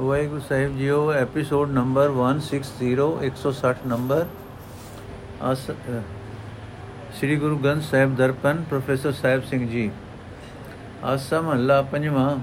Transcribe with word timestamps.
ਵਾਹਿਗੁਰੂ 0.00 0.40
ਸਾਹਿਬ 0.40 0.76
ਜੀਓ 0.78 1.12
episode 1.12 1.70
number 1.70 2.10
160 2.18 3.08
160 3.26 3.72
number 3.86 4.26
ਅਸ 5.52 5.70
ਅ, 5.70 6.00
ਸ੍ਰੀ 7.18 7.36
ਗੁਰੂ 7.36 7.56
ਗ੍ਰੰਥ 7.58 7.82
ਸਾਹਿਬ 7.82 8.16
ਦਰਪਨ 8.16 8.62
ਪ੍ਰੋਫੈਸਰ 8.68 9.12
ਸਾਹਿਬ 9.12 9.42
ਸਿੰਘ 9.42 9.68
ਜੀ। 9.68 9.90
ਆਸਾ 11.04 11.40
ਮਹੱਲਾ 11.40 11.82
ਪੰਜਵਾਂ। 11.82 12.36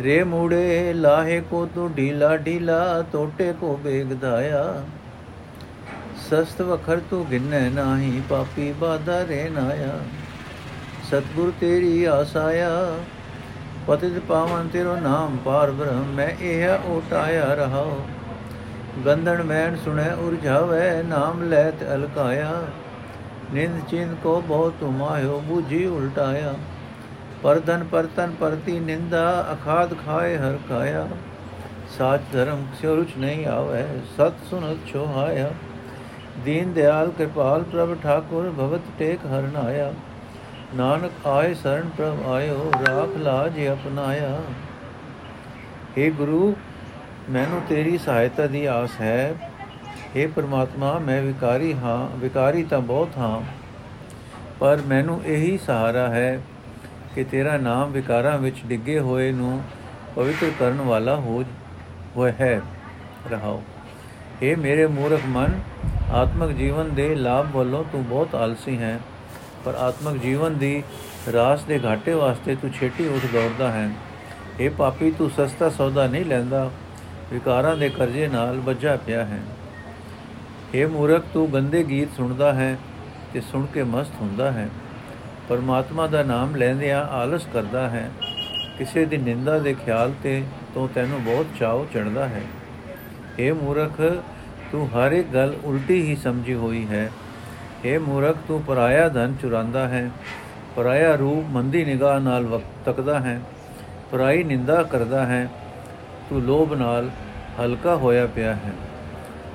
ਰੇ 0.00 0.22
ਮੂੜੇ 0.24 0.92
ਲਾਹੇ 0.92 1.40
ਕੋ 1.40 1.68
ਤੂੰ 1.74 1.92
ਢੀਲਾ 1.92 2.36
ਢੀਲਾ 2.36 3.04
ਟੋਟੇ 3.12 3.52
ਕੋ 3.52 3.76
ਬੇਗਧਾਇਆ 3.84 4.84
ਸਸਤ 6.30 6.62
ਵਖਰ 6.62 7.00
ਤੂੰ 7.10 7.26
ਗਿਨੈ 7.30 7.70
ਨਾਹੀ 7.70 8.22
ਪਾਪੀ 8.28 8.72
ਬਾਧਾ 8.72 9.26
ਰੇ 9.26 9.48
ਨਾਇਆ। 9.48 9.98
ਸਤਗੁਰ 11.10 11.52
ਤੇਰੀ 11.60 12.04
ਆਸਾਇਆ 12.04 12.70
ਪਤਿਤ 13.86 14.18
ਪਾਵਨ 14.28 14.68
ਤੇਰੋ 14.68 14.96
ਨਾਮ 14.96 15.36
ਪਾਰ 15.44 15.70
ਬ੍ਰਹਮ 15.70 16.12
ਮੈਂ 16.14 16.28
ਇਹ 16.40 16.90
ਓਟਾਇਆ 16.90 17.54
ਰਹਾਉ 17.54 18.00
ਗੰਧਨ 19.06 19.42
ਮੈਣ 19.42 19.76
ਸੁਣੈ 19.76 20.10
ਉਰਝਾਵੈ 20.16 21.02
ਨਾਮ 21.02 21.42
ਲੈਤ 21.42 21.82
ਅਲਕਾਇਆ 21.94 22.50
ਨਿੰਦ 23.52 23.80
ਚਿੰਦ 23.90 24.14
ਕੋ 24.22 24.40
ਬਹੁ 24.40 24.70
ਤੁਮਾਇਓ 24.70 25.40
ਬੂਝੀ 25.48 25.84
ਉਲਟਾਇਆ 25.86 26.54
ਪਰਧਨ 27.42 27.84
ਪਰਤਨ 27.84 28.32
ਪਰਤੀ 28.40 28.78
ਨਿੰਦਾ 28.80 29.24
ਅਖਾਦ 29.52 29.94
ਖਾਏ 29.96 30.36
ਹਰ 30.36 30.58
ਕਾਇਆ 30.68 31.06
ਸਾਚ 31.98 32.20
ਧਰਮ 32.32 32.64
ਸਿਉ 32.80 32.94
ਰੁਚ 32.96 33.16
ਨਹੀਂ 33.16 33.46
ਆਵੈ 33.46 33.86
ਸਤ 34.16 34.44
ਸੁਨਤ 34.50 34.86
ਛੋਹਾਇਆ 34.86 35.50
ਦੀਨ 36.44 36.72
ਦਿਆਲ 36.72 37.10
ਕਿਰਪਾਲ 37.10 37.62
ਪ੍ਰਭ 37.62 37.94
ਠਾਕੁਰ 38.02 38.50
ਭਗਤ 38.58 38.82
ਟੇਕ 38.98 39.26
ਹਰਨ 39.26 39.56
ਆਇਆ 39.56 39.92
ਨਾਨਕ 40.75 41.27
ਆਏ 41.27 41.53
ਸਰਣ 41.53 41.89
ਪ੍ਰਭ 41.89 42.27
ਆਇਓ 42.29 42.71
ਰਾਖ 42.87 43.17
ਲਾਜ 43.17 43.59
ਅਪਨਾਇਆ 43.67 44.39
हे 45.97 46.09
ਗੁਰੂ 46.11 46.55
ਮੈਨੂੰ 47.29 47.61
ਤੇਰੀ 47.61 47.97
ਸਹਾਇਤਾ 47.97 48.47
ਦੀ 48.47 48.65
ਆਸ 48.65 48.99
ਹੈ 49.01 49.35
हे 50.15 50.27
ਪ੍ਰਮਾਤਮਾ 50.31 50.97
ਮੈਂ 50.99 51.21
ਵਿਕਾਰੀ 51.21 51.73
ਹਾਂ 51.73 51.97
ਵਿਕਾਰੀ 52.17 52.63
ਤਾਂ 52.63 52.79
ਬਹੁਤ 52.81 53.17
ਹਾਂ 53.17 53.39
ਪਰ 54.59 54.81
ਮੈਨੂੰ 54.87 55.21
ਇਹੀ 55.25 55.57
ਸਹਾਰਾ 55.57 56.07
ਹੈ 56.09 56.39
ਕਿ 57.15 57.23
ਤੇਰਾ 57.23 57.57
ਨਾਮ 57.57 57.91
ਵਿਕਾਰਾਂ 57.91 58.37
ਵਿੱਚ 58.37 58.61
ਡਿੱਗੇ 58.65 58.99
ਹੋਏ 58.99 59.31
ਨੂੰ 59.31 59.61
ਪਵਿੱਤਰ 60.15 60.51
ਕਰਨ 60.59 60.81
ਵਾਲਾ 60.81 61.15
ਹੋ 61.15 61.43
ਹੋਇਆ 62.15 62.33
ਹੈ 62.39 62.61
ਰਹਾਓ 63.31 63.61
हे 64.41 64.57
ਮੇਰੇ 64.57 64.85
ਮੂਰਖ 64.87 65.25
ਮਨ 65.27 65.59
ਆਤਮਿਕ 66.13 66.51
ਜੀਵਨ 66.51 66.93
ਦੇ 66.95 67.13
ਲਾਭ 67.15 67.55
ਵੱਲੋਂ 67.55 67.83
ਤੂੰ 67.83 68.03
ਬਹੁਤ 68.05 68.35
ਆਲਸੀ 68.35 68.77
ਹੈ 68.77 68.99
ਪਰ 69.64 69.74
ਆਤਮਿਕ 69.74 70.22
ਜੀਵਨ 70.22 70.58
ਦੀ 70.58 70.82
ਰਾਸ 71.32 71.64
ਦੇ 71.64 71.80
ਘਾਟੇ 71.84 72.12
ਵਾਸਤੇ 72.14 72.54
ਤੂੰ 72.54 72.70
ਛੇਤੀ 72.70 73.08
ਉੱਠ 73.08 73.26
ਦੌੜਦਾ 73.32 73.72
ਹੈ। 73.72 73.90
ਇਹ 74.60 74.70
ਪਾਪੀ, 74.70 75.10
ਤੂੰ 75.10 75.30
ਸਸਤਾ 75.30 75.68
ਸੌਦਾ 75.68 76.06
ਨਹੀਂ 76.06 76.24
ਲੈਂਦਾ, 76.24 76.70
ਵਿਕਾਰਾਂ 77.32 77.76
ਦੇ 77.76 77.88
ਕਰਜ਼ੇ 77.88 78.28
ਨਾਲ 78.28 78.60
ਵੱਜਾ 78.60 78.96
ਪਿਆ 78.96 79.24
ਹੈ। 79.24 79.42
ਇਹ 80.74 80.86
ਮੂਰਖ, 80.86 81.22
ਤੂੰ 81.34 81.52
ਗੰਦੇ 81.52 81.84
ਗੀਤ 81.84 82.08
ਸੁਣਦਾ 82.16 82.54
ਹੈ 82.54 82.78
ਤੇ 83.32 83.40
ਸੁਣ 83.40 83.66
ਕੇ 83.66 83.82
ਮਸਤ 83.82 84.12
ਹੁੰਦਾ 84.20 84.52
ਹੈ। 84.52 84.68
ਪਰਮਾਤਮਾ 85.48 86.06
ਦਾ 86.06 86.22
ਨਾਮ 86.22 86.56
ਲੈਂਦਿਆਂ 86.56 87.04
ਆਲਸ 87.04 87.46
ਕਰਦਾ 87.52 87.88
ਹੈ। 87.90 88.10
ਕਿਸੇ 88.78 89.04
ਦੀ 89.04 89.16
ਨਿੰਦਾ 89.16 89.58
ਦੇ 89.58 89.74
ਖਿਆਲ 89.74 90.12
ਤੇ 90.22 90.42
ਤੋਂ 90.74 90.88
ਤੈਨੂੰ 90.94 91.24
ਬਹੁਤ 91.24 91.46
ਚਾਉ 91.60 91.86
ਚੜਦਾ 91.94 92.28
ਹੈ। 92.28 92.42
ਇਹ 93.38 93.52
ਮੂਰਖ, 93.52 94.02
ਤੂੰ 94.72 94.88
ਹਰ 94.88 95.12
ਇੱਕ 95.12 95.28
ਗੱਲ 95.28 95.56
ਉਲਟੀ 95.64 96.02
ਹੀ 96.02 96.16
ਸਮਝੀ 96.16 96.54
ਹੋਈ 96.54 96.86
ਹੈ। 96.86 97.10
हे 97.86 98.00
ਮੂਰਖ, 98.00 98.36
ਤੂੰ 98.48 98.62
ਪਰਾਇਆ 98.62 99.08
ਧਨ 99.08 99.34
ਚੁਰਾਂਦਾ 99.42 99.88
ਹੈ। 99.88 100.10
ਪਰਾਇਆ 100.76 101.14
ਰੂਪ 101.14 101.44
ਮੰਦੀ 101.50 101.84
ਨਿਗਾਹ 101.84 102.20
ਨਾਲ 102.20 102.46
ਵਕਤ 102.46 102.84
ਤੱਕਦਾ 102.84 103.20
ਹੈ। 103.20 103.40
ਪਰਾਈ 104.12 104.42
ਨਿੰਦਾ 104.42 104.82
ਕਰਦਾ 104.82 105.26
ਹੈ। 105.26 105.48
ਤੂੰ 106.30 106.42
ਲੋਭ 106.42 106.74
ਨਾਲ 106.74 107.10
ਹਲਕਾ 107.60 107.96
ਹੋਇਆ 107.96 108.26
ਪਿਆ 108.26 108.52
ਹੈ। 108.52 108.72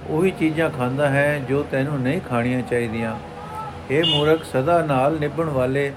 ਉਹੀ 0.08 0.32
ਚੀਜ਼ਾਂ 0.32 0.70
ਖਾਂਦਾ 0.70 1.10
ਹੈ 1.10 1.40
ਜੋ 1.40 1.66
ਤੈਨੂੰ 1.72 2.02
ਨਹੀਂ 2.02 2.22
ਖਾਣੀਆਂ 2.22 2.62
ਚਾਹੀਦੀਆਂ। 2.62 3.20
ਏ 3.92 4.04
ਮੂਰਖ, 4.04 4.44
ਸਦਾ 4.44 4.86
ਨਾਲ 4.86 5.18
ਨਿਭਣ 5.20 5.44
ਵਾਲੇ 5.44 5.94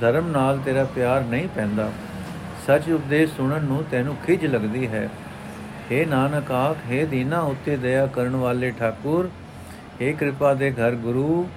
ਧਰਮ 0.00 0.30
ਨਾਲ 0.30 0.58
ਤੇਰਾ 0.58 0.84
ਪਿਆਰ 0.84 1.20
ਨਹੀਂ 1.20 1.48
ਪੈਂਦਾ। 1.48 1.90
ਸੱਚ 2.66 2.90
ਉਪਦੇਸ਼ 2.90 3.36
ਸੁਣਨ 3.36 3.64
ਨੂੰ 3.64 3.84
ਤੈਨੂੰ 3.90 4.16
ਖਿਜ 4.26 4.46
ਲੱਗਦੀ 4.46 4.88
ਹੈ। 4.88 5.08
ਏ 5.92 6.04
ਨਾਨਕ 6.04 6.52
ਆਖ, 6.52 6.76
ਹੈ 6.92 7.04
ਦੀਨਾ 7.04 7.40
ਉੱਤੇ 7.40 7.76
ਦਇਆ 7.76 8.06
ਕਰਨ 8.06 8.36
ਵਾਲੇ 8.36 8.70
ਠਾਕੁਰ 8.70 9.30
ਏ 10.02 10.12
ਕਿਰਪਾ 10.12 10.54
ਦੇ 10.54 10.70
ਘਰ 10.70 10.92
ਗੁਰੂ 10.92 11.48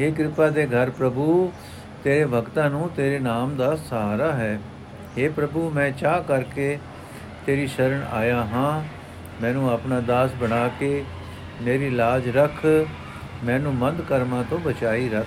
हे 0.00 0.14
ਕਿਰਪਾ 0.14 0.48
ਦੇ 0.48 0.66
ਘਰ 0.66 0.90
ਪ੍ਰਭੂ, 0.90 1.52
ਤੇਰੇ 2.04 2.24
ਭਗਤਾਂ 2.24 2.70
ਨੂੰ 2.70 2.90
ਤੇਰੇ 2.96 3.18
ਨਾਮ 3.18 3.56
ਦਾ 3.56 3.76
ਸਹਾਰਾ 3.76 4.32
ਹੈ। 4.32 4.60
हे 5.18 5.32
ਪ੍ਰਭੂ, 5.32 5.70
ਮੈਂ 5.70 5.90
ਚਾਹ 5.90 6.22
ਕਰਕੇ 6.22 6.78
ਤੇਰੀ 7.46 7.66
ਸ਼ਰਨ 7.66 8.02
ਆਇਆ 8.12 8.36
ਹਾਂ। 8.36 8.84
ਮੈਨੂੰ 9.42 9.72
ਆਪਣਾ 9.72 10.00
ਦਾਸ 10.00 10.30
ਬਣਾ 10.40 10.70
ਕੇ 10.80 11.04
ਮੇਰੀ 11.62 11.90
ਲਾਜ 11.90 12.28
ਰੱਖ। 12.28 12.66
ਮੈਨੂੰ 13.44 13.74
ਮੰਦ 13.74 14.00
ਕਰਮਾਂ 14.00 14.44
ਤੋਂ 14.44 14.58
ਬਚਾਈ 14.58 15.08
ਰੱਖ। 15.08 15.26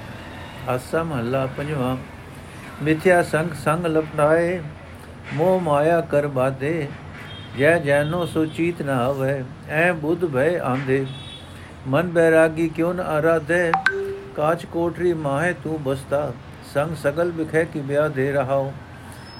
ਆਸਾ 0.70 1.04
ਮਹੱਲਾ 1.04 1.46
ਪੰਜਵਾਂ। 1.58 1.98
ਮਿਥਿਆ 2.84 3.24
ਸੰਗ 3.24 3.50
ਸੰਗ 3.54 3.86
ਲਪਟਾਏ, 3.86 4.62
ਮੋਹ 5.34 5.60
ਮਾਇਆ 5.60 6.02
ਕਰ 6.02 6.28
ਬਾਧੇ। 6.28 6.88
ਜੈ 7.60 7.78
ਜੈਨੋ 7.80 8.26
ਸੁਚੀਤ 8.26 8.82
ਨਾ 8.82 9.06
ਹੋਵੇ 9.06 9.44
ਐ 9.70 9.92
ਬੁੱਧ 9.92 10.26
ਭੈ 10.26 10.60
ਆਂਦੇ 10.60 11.06
ਮਨ 11.88 12.08
ਬੈਰਾਗੀ 12.08 12.70
ਕਿਉ 12.70 12.94
ਨ 12.94 13.00
ਆਰਾਧੇ 14.38 14.56
ਕਾਚ 14.56 14.66
ਕੋਠਰੀ 14.66 15.14
ਮਾਹੇ 15.14 15.54
ਤੂੰ 15.64 15.82
ਬਸਤਾ 15.84 16.32
ਸੰਗ 16.74 16.96
ਸਗਲ 16.96 17.32
ਬਿਖੈ 17.32 17.64
ਕੀ 17.64 17.82
ਬਿਆ 17.82 18.08
ਦੇ 18.08 18.32
ਰਹਾਉ 18.32 18.72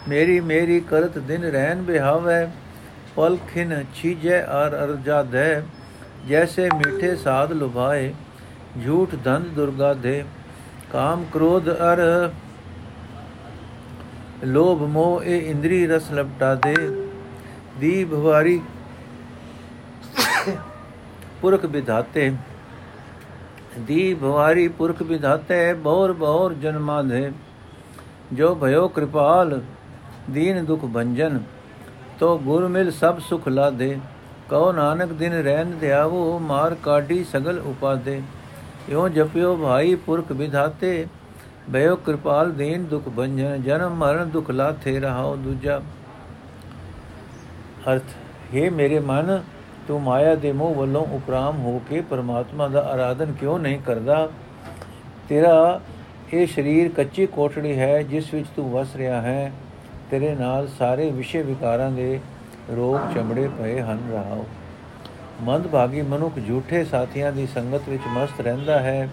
ਮੇਰੀ 0.08 0.40
ਮੇਰੀ 0.40 0.80
ਕਰਤ 0.80 1.18
ਦਿਨ 1.18 1.44
ਰਹਿਨ 1.44 1.82
ਬਿਹਾਵੇ 1.82 2.46
ਪਲ 3.16 3.38
ਖਿਨ 3.54 3.84
ਛੀਜੈ 3.96 4.42
ਅਰ 4.42 4.76
ਅਰਜਾ 4.84 5.22
ਦੇ 5.24 5.62
ਜੈਸੇ 6.28 6.70
ਮੀਠੇ 6.76 7.16
ਸਾਧ 7.16 7.52
ਲੁਭਾਏ 7.52 8.14
ਝੂਠ 8.86 9.16
ਧੰਦ 9.16 9.48
ਦੁਰਗਾ 9.48 9.94
ਦੇ 9.94 10.24
ਕਾਮ 10.92 11.26
ਕ੍ਰੋਧ 11.34 11.70
ਅਰ 11.70 12.02
ਲੋਭ 14.46 14.82
ਮੋਹ 14.82 15.24
ਇਹ 15.24 15.50
ਇੰਦਰੀ 15.50 15.86
ਰਸ 15.88 16.12
ਲਪਟਾ 16.12 16.54
ਦੇ 16.56 16.76
ਦੀ 17.80 18.04
ਭਵਾਰੀ 18.06 18.62
ਪੁਰਖ 21.42 21.66
ਵਿਧਾਤੇ 21.66 22.32
ਦੀ 23.78 24.14
ਭਵਾਰੀ 24.14 24.68
ਪੁਰਖ 24.68 25.02
ਵਿਧਾਤੇ 25.02 25.74
ਬੌਰ 25.74 26.12
ਬੌਰ 26.14 26.54
ਜਨਮਾ 26.54 27.02
ਦੇ। 27.02 27.32
ਜੋ 28.34 28.54
ਭਇਓ 28.56 28.88
ਕਿਰਪਾਲ, 28.88 29.60
ਦੀਨ 30.32 30.64
ਦੁਖ 30.66 30.86
ਭੰਜਨ, 30.86 31.40
ਤੋ 32.20 32.38
ਗੁਰ 32.38 32.68
ਮਿਲ 32.68 32.92
ਸਭ 32.92 33.20
ਸੁਖ 33.20 33.48
ਲਾ 33.48 33.70
ਦੇ 33.70 33.98
ਕਉ 34.50 34.72
ਨਾਨਕ 34.72 35.12
ਦਿਨ 35.12 35.34
ਰਹਿਨ 35.34 35.78
ਧਿਆਵੋ 35.80 36.40
ਮਾਰ 36.40 36.76
ਕਾਢੀ 36.84 37.24
ਸਗਲ 37.24 37.60
ਉਪਾਦੇ 37.60 38.22
ਇਉ 38.90 39.08
ਜਪਿਓ 39.10 39.56
ਭਾਈ 39.58 39.96
ਪੁਰਖ 39.96 40.32
ਵਿਧਾਤੇ, 40.32 41.06
ਭਇਓ 41.74 41.96
ਕਿਰਪਾਲ, 41.96 42.52
ਦੀਨ 42.52 42.86
ਦੁਖ 42.86 43.10
ਭੰਜਨ, 43.10 43.62
ਜਨਮ 43.62 43.96
ਮਰਨ 43.96 44.30
ਦੁਖ 44.30 44.52
ਲਾਥੇ 44.52 45.00
ਰਹਾਉ 45.00 45.36
ਦੂਜਾ। 45.36 45.82
ਅਰਥ 47.92 48.16
हे 48.54 48.72
ਮੇਰੇ 48.74 49.00
ਮਨ 49.00 49.40
ਤੂੰ 49.88 50.02
ਮਾਇਆ 50.02 50.36
ਦੇ 50.36 50.52
ਮੋਹ 50.52 50.76
ਵੱਲੋਂ 50.76 51.06
ਉਪਰਾਮ 51.06 51.60
ਹੋ 51.60 51.82
ਕੇ 51.90 52.02
ਪਰਮਾਤਮਾ 52.02 52.68
ਦਾ 52.68 52.80
ਆਰਾਧਨ 52.80 53.34
ਕਿਉਂ 53.34 53.60
ਨਹੀਂ 53.60 53.80
ਕਰਦਾ? 53.80 54.30
ਤੇਰਾ 55.30 55.82
ਇਹ 56.34 56.48
ਸਰੀਰ 56.48 56.92
ਕੱਚੀ 56.92 57.26
ਕੋਠੜੀ 57.26 57.80
ਹੈ, 57.80 58.04
ਜਿਸ 58.04 58.34
ਵਿੱਚ 58.34 58.48
ਤੂੰ 58.56 58.72
ਵਸ 58.72 58.96
ਰਿਹਾ 58.96 59.22
ਹੈ। 59.22 59.52
ਤੇਰੇ 60.12 60.36
ਨਾਲ 60.36 60.68
ਸਾਰੇ 60.68 61.12
ਵਿਸ਼ੇ 61.12 61.42
ਵਿਕਾਰਾਂ 61.42 61.92
ਦੇ 61.92 62.20
ਰੋਗ 62.76 63.14
ਚਮੜੇ 63.16 63.50
ਪਏ 63.60 63.82
ਹਨ, 63.82 64.00
ਰਹਾਓ। 64.12 64.46
ਮੰਦ 65.42 65.68
ਭਾਗੀ 65.68 66.02
ਮਨੁੱਖ 66.02 66.36
ਝੂਠੇ 66.48 66.84
ਸਾਥੀਆਂ 66.84 67.32
ਦੀ 67.32 67.48
ਸੰਗਤ 67.48 67.90
ਵਿੱਚ 67.90 68.04
ਮਸਤ 68.08 68.42
ਰਹਿੰਦਾ 68.42 68.80
ਹੈ। 68.80 69.10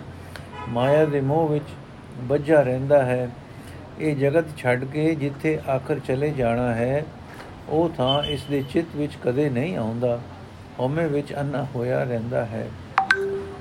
ਮਾਇਆ 0.69 1.05
ਦੇ 1.05 1.21
ਮੋਹ 1.21 1.49
ਵਿੱਚ 1.49 1.65
ਬੱਝਾ 2.19 2.61
ਰਹਿੰਦਾ 2.61 3.03
ਹੈ। 3.03 3.31
ਇਹ 4.01 4.17
ਜਗਤ 4.17 4.45
ਛੱਡ 4.57 4.85
ਕੇ 4.85 5.15
ਜਿੱਥੇ 5.15 5.61
ਆਖਰ 5.71 5.99
ਚਲੇ 5.99 6.31
ਜਾਣਾ 6.31 6.75
ਹੈ, 6.75 7.05
ਉਹ 7.69 7.91
ਥਾਂ 7.91 8.23
ਇਸ 8.23 8.45
ਦੇ 8.51 8.65
ਚਿੱਤ 8.73 8.97
ਵਿੱਚ 8.97 9.13
ਕਦੇ 9.25 9.51
ਨਹੀਂ 9.51 9.77
ਆਉਂਦਾ। 9.77 10.21
ਹਉਮੈ 10.81 11.07
ਵਿੱਚ 11.07 11.35
ਅੰਨਾ 11.37 11.67
ਹੋਇਆ 11.75 12.03
ਰਹਿੰਦਾ 12.05 12.45
ਹੈ। 12.45 12.69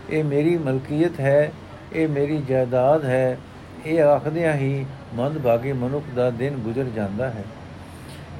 ਇਹ 0.10 0.24
ਮੇਰੀ 0.24 0.58
ਮਲਕੀਅਤ 0.58 1.20
ਹੈ, 1.20 1.52
ਇਹ 1.94 2.08
ਮੇਰੀ 2.08 2.42
ਜਾਇਦਾਦ 2.50 3.06
ਹੈ। 3.06 3.38
ਇਹ 3.86 4.02
ਆਖਦਿਆਂ 4.02 4.54
ਹੀ 4.54 4.86
ਮੰਦ 5.14 5.38
ਭਾਗੀ 5.38 5.72
ਮਨੁੱਖ 5.74 6.06
ਦਾ 6.16 6.30
ਦਿਨ 6.30 6.54
ਗੁਜ਼ਰ 6.54 6.84
ਜਾਂਦਾ 6.84 7.30
ਹੈ। 7.30 7.44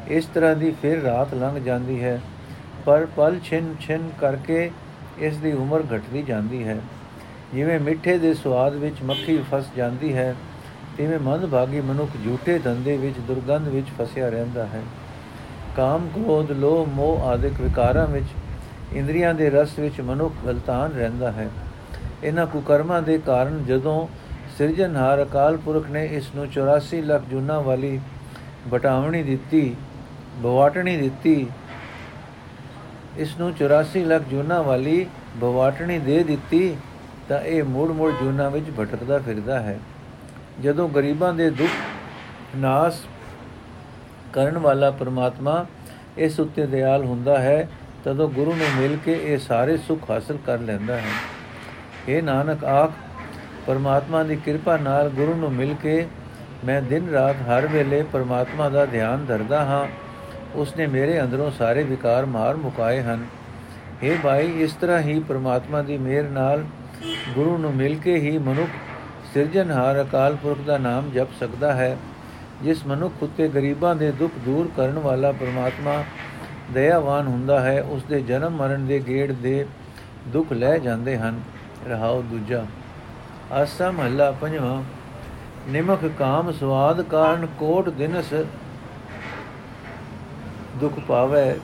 ਇਸ 0.08 0.26
ਤਰ੍ਹਾਂ 0.26 0.56
ਦੀ 0.56 0.72
ਫਿਰ 0.82 1.02
ਰਾਤ 1.02 1.34
ਲੰਘ 1.34 1.60
ਜਾਂਦੀ 1.60 2.04
ਹੈ, 2.04 2.22
ਪਰ 2.86 3.08
ਪਲ 3.16 3.40
ਛਿਨ 3.44 3.76
ਛਿਨ 3.80 4.10
ਕਰਕੇ 4.22 4.72
ਇਸ 5.20 5.38
ਦੀ 5.38 5.52
ਉਮਰ 5.52 5.84
ਘਟਦੀ 5.96 6.24
ਜਾਂਦੀ 6.24 6.64
ਹੈ। 6.64 6.78
ਜਿਵੇਂ 7.54 7.80
ਮਿੱਠੇ 7.80 8.18
ਦੇ 8.18 8.34
ਸਵਾਦ 8.34 8.76
ਵਿੱਚ 8.76 9.02
ਮੱਖੀ 9.04 9.44
ਫਸ 9.52 9.66
ਜਾਂਦੀ 9.78 10.14
ਹੈ, 10.14 10.36
ਤਿਵੇਂ 10.98 11.20
ਮੰਦ 11.20 11.46
ਭਾਗੀ 11.46 11.82
ਮਨੁੱਖ 11.82 12.12
ਝੂਠੇ 12.26 12.60
ਧੰਦੇ 12.60 12.98
ਵਿੱਚ, 12.98 13.20
ਦੁਰਗੰਧ 13.20 13.68
ਵਿੱਚ 13.68 13.88
ਫਸਿਆ 14.00 14.30
ਰਹਿੰਦਾ 14.30 14.66
ਹੈ। 14.66 14.82
ਕਾਮ, 15.76 16.08
ਕ੍ਰੋਧ, 16.08 16.52
ਲੋਭ, 16.52 16.88
ਮੋਹ 16.88 17.22
ਆਦਿਕ 17.24 17.62
ਵਿਕਾਰਾਂ 17.62 18.08
ਵਿੱਚ 18.08 18.26
ਇੰਦਰੀਆਂ 18.94 19.34
ਦੇ 19.34 19.50
ਰਸ 19.50 19.80
ਵਿੱਚ 19.80 20.02
ਮਨੁੱਖ 20.02 20.34
ਗਲਤਾਨ 20.46 20.92
ਰਹਿੰਦਾ 20.92 21.32
ਹੈ। 21.32 21.50
ਇਹਨਾਂ 22.24 22.48
ਕੁਕਰਮਾਂ 22.48 23.02
ਦੇ 23.02 23.18
ਕਾਰਨ 23.18 23.66
ਜਦੋਂ 23.66 24.08
ਸਿਰਜਣਹਾਰ 24.58 25.24
ਅਕਾਲ 25.24 25.58
ਪੁਰਖ 25.58 25.90
ਨੇ 25.90 26.06
ਇਸ 26.06 26.30
ਨੂੰ 26.36 26.48
84 26.48 27.02
ਲੱਖ 27.02 27.24
ਜੁਨਾ 27.30 27.60
ਵਾਲੀ 27.60 28.00
ਬਟਾਵਣੀ 28.68 29.24
ਦਿੱਤੀ, 29.24 29.76
ਬਵਾਟਣੀ 30.38 30.98
ਦਿੱਤੀ, 30.98 31.48
ਇਸ 33.18 33.38
ਨੂੰ 33.38 33.54
84 33.54 34.04
ਲੱਖ 34.04 34.24
ਜੂਨਾ 34.24 34.62
ਵਾਲੀ 34.62 35.06
ਬਵਾਟਣੀ 35.38 36.00
ਦੇ 36.00 36.24
ਦਿੱਤੀ, 36.24 36.76
ਤਾਂ 37.30 37.42
ਇਹ 37.42 37.64
ਮੂੜ-ਮੂੜ 37.64 38.12
ਜੂਨਾ 38.12 38.50
ਵਿੱਚ 38.50 38.66
ਭਟਕਦਾ 38.80 39.20
ਫਿਰਦਾ 39.20 39.60
ਹੈ। 39.60 39.80
ਜਦੋਂ 40.62 40.90
ਗਰੀਬਾਂ 40.90 41.34
ਦੇ 41.34 41.50
ਦੁੱਖ 41.50 41.72
ਨਾਸ 42.56 43.02
ਕਰਨ 44.34 44.58
ਵਾਲਾ 44.58 44.92
ਪਰਮਾਤਮਾ 44.92 45.66
ਇਸ 46.18 46.40
ਉੱਤੇ 46.40 46.66
ਦਿਆਲ 46.66 47.04
ਹੁੰਦਾ 47.04 47.40
ਹੈ 47.40 47.70
ਤਦੋਂ 48.06 48.30
ਗੁਰੂ 48.30 48.54
ਨੂੰ 48.54 48.82
ਮਿਲ 48.82 48.98
ਕੇ 49.06 49.20
ਇਹ 49.24 49.38
ਸਾਰੇ 49.38 49.78
ਸੁੱਖ 49.78 50.12
ਹਾਸਲ 50.12 50.38
ਕਰ 50.46 50.60
ਲੈਂਦਾ 50.60 50.98
ਹੈ। 50.98 51.12
ਇਹ 52.10 52.24
ਨਾਨਕ, 52.24 52.66
ਆਖ, 52.66 52.92
ਪਰਮਾਤਮਾ 53.68 54.24
ਦੀ 54.24 54.36
ਕਿਰਪਾ 54.36 54.78
ਨਾਲ 54.78 55.10
ਗੁਰੂ 55.10 55.36
ਨੂੰ 55.36 55.54
ਮਿਲ 55.54 55.76
ਕੇ 55.84 56.08
ਮੈਂ 56.66 56.82
ਦਿਨ 56.82 57.10
ਰਾਤ 57.10 57.36
ਹਰ 57.36 57.68
ਵੇਲੇ 57.68 58.04
ਪਰਮਾਤਮਾ 58.04 58.70
ਦਾ 58.70 58.86
ਧਿਆਨ 58.86 59.26
ਧਰਦਾ 59.26 59.66
ਹਾਂ। 59.66 59.88
ਉਸਨੇ 60.56 60.88
ਮੇਰੇ 60.88 61.22
ਅੰਦਰੋਂ 61.22 61.52
ਸਾਰੇ 61.52 61.84
ਵਿਕਾਰ 61.84 62.26
ਮਾਰ 62.26 62.56
ਮੁਕਾਏ 62.56 63.02
ਹਨ। 63.02 63.26
हे 64.04 64.18
ਭਾਈ, 64.24 64.48
ਇਸ 64.48 64.74
ਤਰ੍ਹਾਂ 64.74 65.00
ਹੀ 65.00 65.20
ਪਰਮਾਤਮਾ 65.20 65.82
ਦੀ 65.82 65.98
ਮਿਹਰ 65.98 66.24
ਨਾਲ 66.24 66.64
ਗੁਰੂ 67.36 67.58
ਨੂੰ 67.58 67.76
ਮਿਲ 67.76 67.96
ਕੇ 67.96 68.16
ਹੀ 68.16 68.38
ਮਨੁੱਖ 68.38 68.70
ਸਿਰਜਣਹਾਰ 69.34 70.02
ਅਕਾਲ 70.02 70.36
ਪੁਰਖ 70.36 70.60
ਦਾ 70.60 70.78
ਨਾਮ 70.78 71.12
ਜਪ 71.12 71.28
ਸਕਦਾ 71.40 71.74
ਹੈ। 71.74 71.98
ਜਿਸ 72.62 72.86
ਮਨੁੱਖ 72.88 73.14
ਉਤੇ 73.22 73.48
ਗਰੀਬਾਂ 73.48 73.96
ਦੇ 73.96 74.12
ਦੁੱਖ 74.12 74.34
ਦੂਰ 74.46 74.70
ਕਰਨ 74.78 75.00
ਵਾਲਾ 75.00 75.32
ਪਰਮਾਤਮਾ 75.32 76.04
ਦਇਆਵਾਨ 76.74 77.28
ਹੁੰਦਾ 77.28 77.60
ਹੈ 77.62 77.82
ਉਸ 77.84 78.04
ਦੇ 78.04 78.22
ਜਨਮ 78.22 78.56
ਮਰਨ 78.56 78.86
ਦੇ 78.88 79.00
ਗੇੜ 79.08 79.32
ਦੇ 79.34 79.66
ਦੁੱਖ 80.28 80.54
ਲੈ 80.54 80.78
ਜਾਂਦੇ 80.80 81.18
ਹਨ। 81.18 81.42
ਰਹਾਉ 81.88 82.22
ਦੂਜਾ, 82.22 82.66
ਆਸਾ 83.52 83.92
ਮਹੱਲਾ 83.92 84.32
ਪੰਜਵਾਂ 84.32 84.82
ਨਿਮਕ 85.70 86.06
ਕਾਮ 86.20 86.52
ਸਵਾਦ 86.52 87.02
ਕਾਰਨ 87.02 87.46
ਕੋਟ 87.60 87.90
ਦਿਨਸ 87.90 88.34
ਦੁਖ 90.80 91.00
ਪਾਵੇ, 91.00 91.56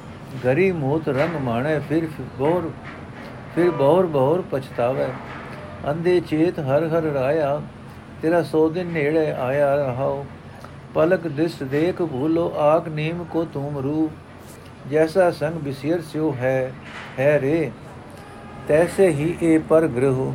ਗਰੀ 0.46 0.72
ਮੋਤ 0.72 1.10
ਰੰਗ 1.10 1.36
ਮਾਣੇ, 1.36 1.80
ਫਿਰ 1.80 2.08
ਬੋਰ 2.38 2.70
ਫਿਰ 3.56 3.72
ਬੋਰ 3.72 4.06
ਬੋਰ 4.06 4.44
ਪਛਤਾਵੇ। 4.52 5.08
ਅੰਦੇ 5.90 6.20
ਚੇਤ 6.20 6.60
ਹਰ 6.60 6.88
ਹਰ 6.88 7.04
ਰਾਇਆ, 7.14 7.62
ਤੇਰਾ 8.22 8.42
ਸੋ 8.44 8.68
ਦਿਨ 8.70 8.88
ਨੇੜੇ 8.88 9.32
ਆਇਆ 9.32 9.76
ਰਹਾਓ। 9.76 10.26
ਪਲਕ 10.94 11.28
ਦਿਸ 11.28 11.62
ਦੇਖ 11.64 12.02
ਭੂਲੋ 12.02 12.52
ਆਕ 12.58 12.88
ਨੀਮ 12.90 13.24
ਕੋ 13.24 13.44
ਤੁਮ 13.54 13.78
ਰੂਪ 13.78 14.12
ਜੈਸਾ 14.92 15.30
ਸੰਗ 15.32 15.60
ਬਿਸਿਰ 15.62 16.02
ਸਿਓ 16.02 16.32
ਹੈ 16.34 16.72
ਹੈ 17.20 17.40
ਰੇ 17.40 17.72
ਤੈਸੇ 18.68 19.08
ਹੀ 19.10 19.36
ਇਹ 19.42 19.60
ਪਰ 19.60 19.88
ਗ੍ਰਹ 19.88 20.32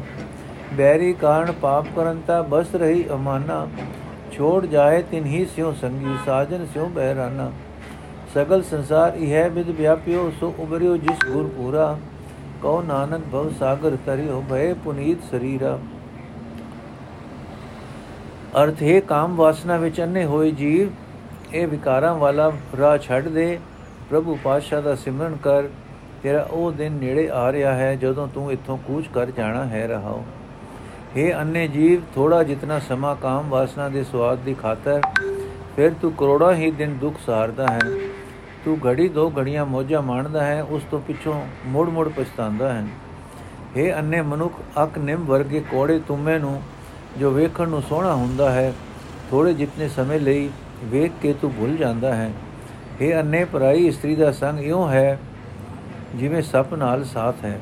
ਬੈਰੀ 0.77 1.13
ਕਾਰਨ 1.13 1.53
ਪਾਪ 1.53 1.87
ਕਰੰਤਾ 1.97 2.41
ਬਸ 2.43 2.75
ਰਹੀ 2.75 3.05
ਅਮਾਨਾ 3.15 3.67
ਛੋੜ 4.33 4.65
ਜਾਏ 4.67 5.03
ਤਿਨ 5.03 5.27
ਹੀ 5.27 5.45
ਸਿਓ 5.47 5.73
ਸੰਗੀ 5.73 6.17
ਸਾਜਨ 6.27 6.67
ਸਿਓ 6.67 6.87
ਬਹਿਰਾਨਾ 6.89 7.51
ਸਗਲ 8.35 8.63
ਸੰਸਾਰ 8.63 9.17
ਇਹ 9.17 9.51
ਵਿਦ 9.51 9.71
ਵਿਆਪਿਓ 9.71 10.31
ਸੋ 10.41 10.55
ਉਬਰਿਓ 10.59 10.97
ਜਿਸ 10.99 11.25
ਗੁਰ 11.27 11.49
ਪੂਰਾ 11.57 11.97
ਕਉ 12.63 12.83
ਨਾਨਕ 12.83 13.23
ਭਵ 13.33 13.51
ਸਾਗਰ 13.59 13.97
ਤਰਿਓ 14.07 14.43
ਭਏ 14.51 14.73
ਪੁਨੀਤ 14.85 15.25
ਸਰੀਰਾ 15.31 15.79
ਅਰਥ 18.57 18.83
ਹੈ 18.83 19.01
ਕਾਮ 19.01 19.37
ਵਾਸਨਾ 19.37 19.77
ਵਿੱਚ 19.77 20.01
ਅੰਨੇ 20.01 20.25
ਹੋਏ 20.25 20.51
ਜੀਵ 20.53 20.91
ਇਹ 21.53 21.67
ਵਿਕਾਰਾਂ 21.67 22.15
ਵਾਲਾ 22.15 22.51
ਰਾਹ 22.79 22.97
ਛੱਡ 22.99 23.29
ਦੇ 23.29 23.59
ਪ੍ਰਭੂ 24.13 24.39
ਪਾਤਸ਼ਾਹ 24.45 24.83
ਦਾ 24.83 24.95
ਸਿਮਰਨ 24.95 25.37
ਕਰ, 25.37 25.69
ਤੇਰਾ 26.23 26.41
ਉਹ 26.51 26.73
ਦਿਨ 26.73 26.93
ਨੇੜੇ 26.93 27.29
ਆ 27.31 27.53
ਰਿਹਾ 27.53 27.73
ਹੈ 27.75 27.95
ਜਦੋਂ 27.97 28.27
ਤੂੰ 28.29 28.51
ਇੱਥੋਂ 28.53 28.77
ਕੂਚ 28.79 29.07
ਕਰ 29.15 29.31
ਜਾਣਾ 29.31 29.65
ਹੈ 29.65 29.87
ਰਹਾਓ। 29.87 30.25
हे 31.17 31.25
ਅੰਨੇ 31.41 31.67
ਜੀਵ 31.69 32.03
ਥੋੜਾ 32.15 32.43
ਜਿਤਨਾ 32.43 32.79
ਸਮਾਂ 32.79 33.15
ਕਾਮ 33.17 33.49
ਵਾਸਨਾ 33.49 33.89
ਦੇ 33.89 34.05
ਸਵਾਦ 34.05 34.39
ਦੀ 34.39 34.55
ਖਾਤਰ, 34.55 35.01
ਫਿਰ 35.77 35.95
ਤੂੰ 36.03 36.13
ਕਰੋੜਾਂ 36.13 36.53
ਹੀ 36.55 36.71
ਦਿਨ 36.71 36.99
ਦੁੱਖ 36.99 37.21
ਸਹਾਰਦਾ 37.27 37.67
ਹੈ। 37.67 37.79
ਤੂੰ 38.65 38.79
ਘੜੀ 38.87 39.09
ਦੋ 39.09 39.31
ਘੜੀਆਂ 39.39 39.67
ਮੋਜਾਂ 39.67 40.03
ਮਾਣਦਾ 40.03 40.45
ਹੈ, 40.45 40.63
ਉਸ 40.63 40.83
ਤੋਂ 40.91 41.01
ਪਿੱਛੋਂ 41.01 41.41
ਮੁੜ 41.67 41.89
ਮੁੜ 41.89 42.09
ਪਛਤਾਉਂਦਾ 42.09 42.73
ਹੈ। 42.73 42.87
हे 43.77 43.91
ਅੰਨੇ 43.99 44.23
ਮਨੁੱਖ, 44.23 44.61
ਅਕ 44.85 44.99
ਨਿਮ 44.99 45.25
ਵਰਗੇ 45.25 45.65
ਕੋੜੇ 45.71 46.01
ਤੁਮੇ 46.09 46.39
ਨੂੰ 46.39 46.63
ਜੋ 47.19 47.31
ਵੇਖਣ 47.31 47.69
ਨੂੰ 47.69 47.83
ਸੋਹਣਾ 47.83 48.15
ਹੁੰਦਾ 48.15 48.53
ਹੈ 48.53 48.73
ਥੋੜੇ 49.31 49.55
ਜਿਤਨੇ 49.55 49.89
ਸਮੇਂ 49.89 50.21
ਲਈ 50.21 50.49
ਵੇਖ 50.85 51.13
ਕੇ 51.23 51.33
ਤੂੰ 51.33 51.53
ਭੁੱਲ 51.53 51.77
ਜਾਂਦਾ 51.77 52.15
ਹੈ। 52.15 52.33
हे 53.00 53.12
ਅੰਨੇ 53.14 53.44
ਪਰਾਈ 53.46 53.88
ਇਸਤਰੀ 53.88 54.16
ਦਾ 54.16 54.32
ਸੰਗ 54.34 54.60
ਇਉਂ 54.60 54.88
ਹੈ 54.90 55.18
ਜਿਵੇਂ 56.16 56.42
ਸੱਪ 56.44 56.74
ਨਾਲ 56.76 57.04
ਸਾਥ 57.06 57.44
ਹੈ 57.46 57.60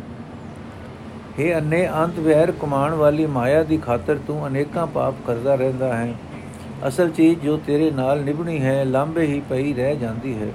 हे 1.39 1.51
ਅੰਨੇ 1.55 1.87
ਅੰਤ 1.95 2.19
ਵੈਰ 2.19 2.51
ਕਮਾਣ 2.61 2.93
ਵਾਲੀ 2.95 3.25
ਮਾਇਆ 3.31 3.63
ਦੀ 3.63 3.77
ਖਾਤਰ 3.77 4.19
ਤੂੰ 4.27 4.45
ਅਨੇਕਾਂ 4.47 4.85
ਪਾਪ 4.89 5.15
ਕਰਦਾ 5.27 5.55
ਰਹਿੰਦਾ 5.55 5.95
ਹੈ 5.95 6.13
ਅਸਲ 6.83 7.09
ਚੀਜ਼ 7.09 7.39
ਜੋ 7.39 7.57
ਤੇਰੇ 7.57 7.89
ਨਾਲ 7.91 8.23
ਨਿਭਣੀ 8.23 8.61
ਹੈ 8.61 8.83
ਲਾਂਬੇ 8.85 9.25
ਹੀ 9.25 9.41
ਪਈ 9.49 9.73
ਰਹਿ 9.73 9.95
ਜਾਂਦੀ 9.95 10.33
ਹੈ 10.33 10.51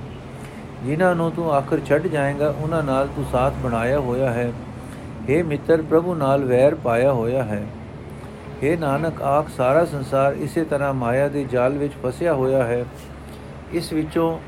ਜਿਨ੍ਹਾਂ 0.84 1.14
ਨੂੰ 1.14 1.30
ਤੂੰ 1.30 1.52
ਆਖਰ 1.52 1.80
ਛੱਡ 1.86 2.06
ਜਾਏਗਾ 2.06 2.48
ਉਹਨਾਂ 2.52 2.82
ਨਾਲ 2.82 3.08
ਤੂੰ 3.16 3.24
ਸਾਥ 3.32 3.54
ਬਣਾਇਆ 3.62 3.98
ਹੋਇਆ 4.00 4.30
ਹੈ 4.30 4.50
हे 5.28 5.44
ਮਿੱਤਰ 5.44 5.82
ਪ੍ਰਭੂ 5.82 6.14
ਨਾਲ 6.14 6.44
ਵੈਰ 6.44 6.74
ਪਾਇਆ 6.74 7.12
ਹੋਇਆ 7.12 7.42
ਹੈ 7.44 7.62
हे 8.62 8.78
ਨਾਨਕ 8.78 9.20
ਆਖ 9.24 9.48
ਸਾਰਾ 9.48 9.84
ਸੰਸਾਰ 9.84 10.36
ਇਸੇ 10.38 10.64
ਤਰ੍ਹਾਂ 10.64 10.92
ਮਾਇਆ 10.94 11.28
ਦੇ 11.28 11.44
ਜਾਲ 11.44 11.78
ਵਿੱਚ 11.78 11.92
ਫਸਿਆ 12.02 12.34
ਹੋਇਆ 12.34 12.64
ਹੈ 12.64 12.84
ਇਸ 13.72 13.92
ਵਿੱਚੋਂ 13.92 14.38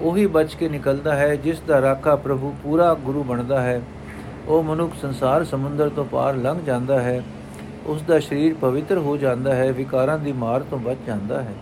ਉਹੀ 0.00 0.26
ਬਚ 0.26 0.54
ਕੇ 0.54 0.68
ਨਿਕਲਦਾ 0.68 1.16
ਹੈ, 1.16 1.36
ਜਿਸ 1.36 1.60
ਦਾ 1.60 1.80
ਰਾਖਾ 1.80 2.16
ਪ੍ਰਭੂ 2.16 2.54
ਪੂਰਾ 2.62 2.94
ਗੁਰੂ 2.94 3.22
ਬਣਦਾ 3.22 3.62
ਹੈ। 3.62 3.82
ਉਹ 4.48 4.62
ਮਨੁੱਖ 4.62 4.92
ਸੰਸਾਰ 5.02 5.44
ਸਮੁੰਦਰ 5.44 5.88
ਤੋਂ 5.88 6.04
ਪਾਰ 6.04 6.34
ਲੰਘ 6.34 6.64
ਜਾਂਦਾ 6.64 7.00
ਹੈ। 7.00 7.22
ਉਸ 7.86 8.02
ਦਾ 8.02 8.20
ਸਰੀਰ 8.20 8.54
ਪਵਿੱਤਰ 8.54 8.98
ਹੋ 8.98 9.16
ਜਾਂਦਾ 9.16 9.54
ਹੈ, 9.54 9.72
ਵਿਕਾਰਾਂ 9.72 10.18
ਦੀ 10.18 10.32
ਮਾਰ 10.32 10.60
ਤੋਂ 10.60 10.78
ਬਚ 10.78 10.96
ਜਾਂਦਾ 11.06 11.42
ਹੈ। 11.42 11.54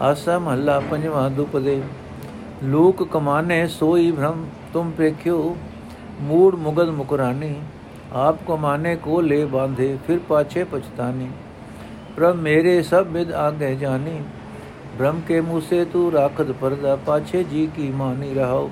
ਆਸਾ 0.00 0.38
ਮਹੱਲਾ 0.38 0.80
ਪੰਜਵਾਂ 0.80 1.30
ਦੁਪਦੇ 1.30 1.82
ਲੋਕ 2.64 3.08
ਕਮਾਨੇ 3.10 3.66
ਸੋਈ 3.66 4.10
ਭ੍ਰਮ, 4.10 4.46
ਤੁਮ 4.72 4.90
ਪੇਖਿਓ 4.90 5.56
ਮੂੜ 6.20 6.54
ਮੁਗਦ 6.54 6.88
ਮੁਕਰਾਨੀ। 6.88 7.54
ਆਪ 8.12 8.36
ਕੋ 8.46 8.56
ਮਾਨੇ 8.56 8.96
ਕੋ 8.96 9.20
ਲੈ 9.20 9.46
ਬਾਂਧੇ, 9.46 9.98
ਫਿਰ 10.06 10.18
ਪਾਛੇ 10.28 10.64
ਪਛਤਾਨੀ। 10.64 11.28
ਪ੍ਰਭ 12.16 12.34
ਮੇਰੇ 12.36 12.82
ਸਭ 12.82 13.06
ਬਿਦ 13.06 13.32
ਆਗੇ 13.32 13.74
ਜਾਨੀ। 13.76 14.20
ਬ੍ਰਹਮ 14.98 15.20
ਕੇ 15.20 15.40
ਮੂਹ 15.40 15.60
ਸੇ 15.60 15.84
ਤੂ 15.84 16.10
ਰਾਖਤ 16.12 16.50
ਪਰਦਾ, 16.52 16.94
ਪਾਛੇ 16.96 17.42
ਜੀ 17.44 17.66
ਕੀ 17.76 17.90
ਮਾਨੀ 17.92 18.32
ਰਹਾਓ 18.34 18.70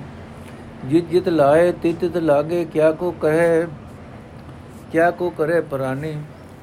ਜਿਤ 0.85 1.09
ਜਿਤ 1.09 1.29
ਲਾਏ 1.29 1.71
ਤਿਤ 1.73 1.99
ਤਿਤ 1.99 2.17
ਲਾਗੇ, 2.17 2.63
ਕਿਆ 2.65 2.91
ਕੋ 2.91 3.11
ਕਹੇ, 3.21 3.65
ਕਿਆ 4.91 5.09
ਕੋ 5.11 5.29
ਕਰੇ 5.29 5.59
ਪ੍ਰਾਨੀ। 5.61 6.15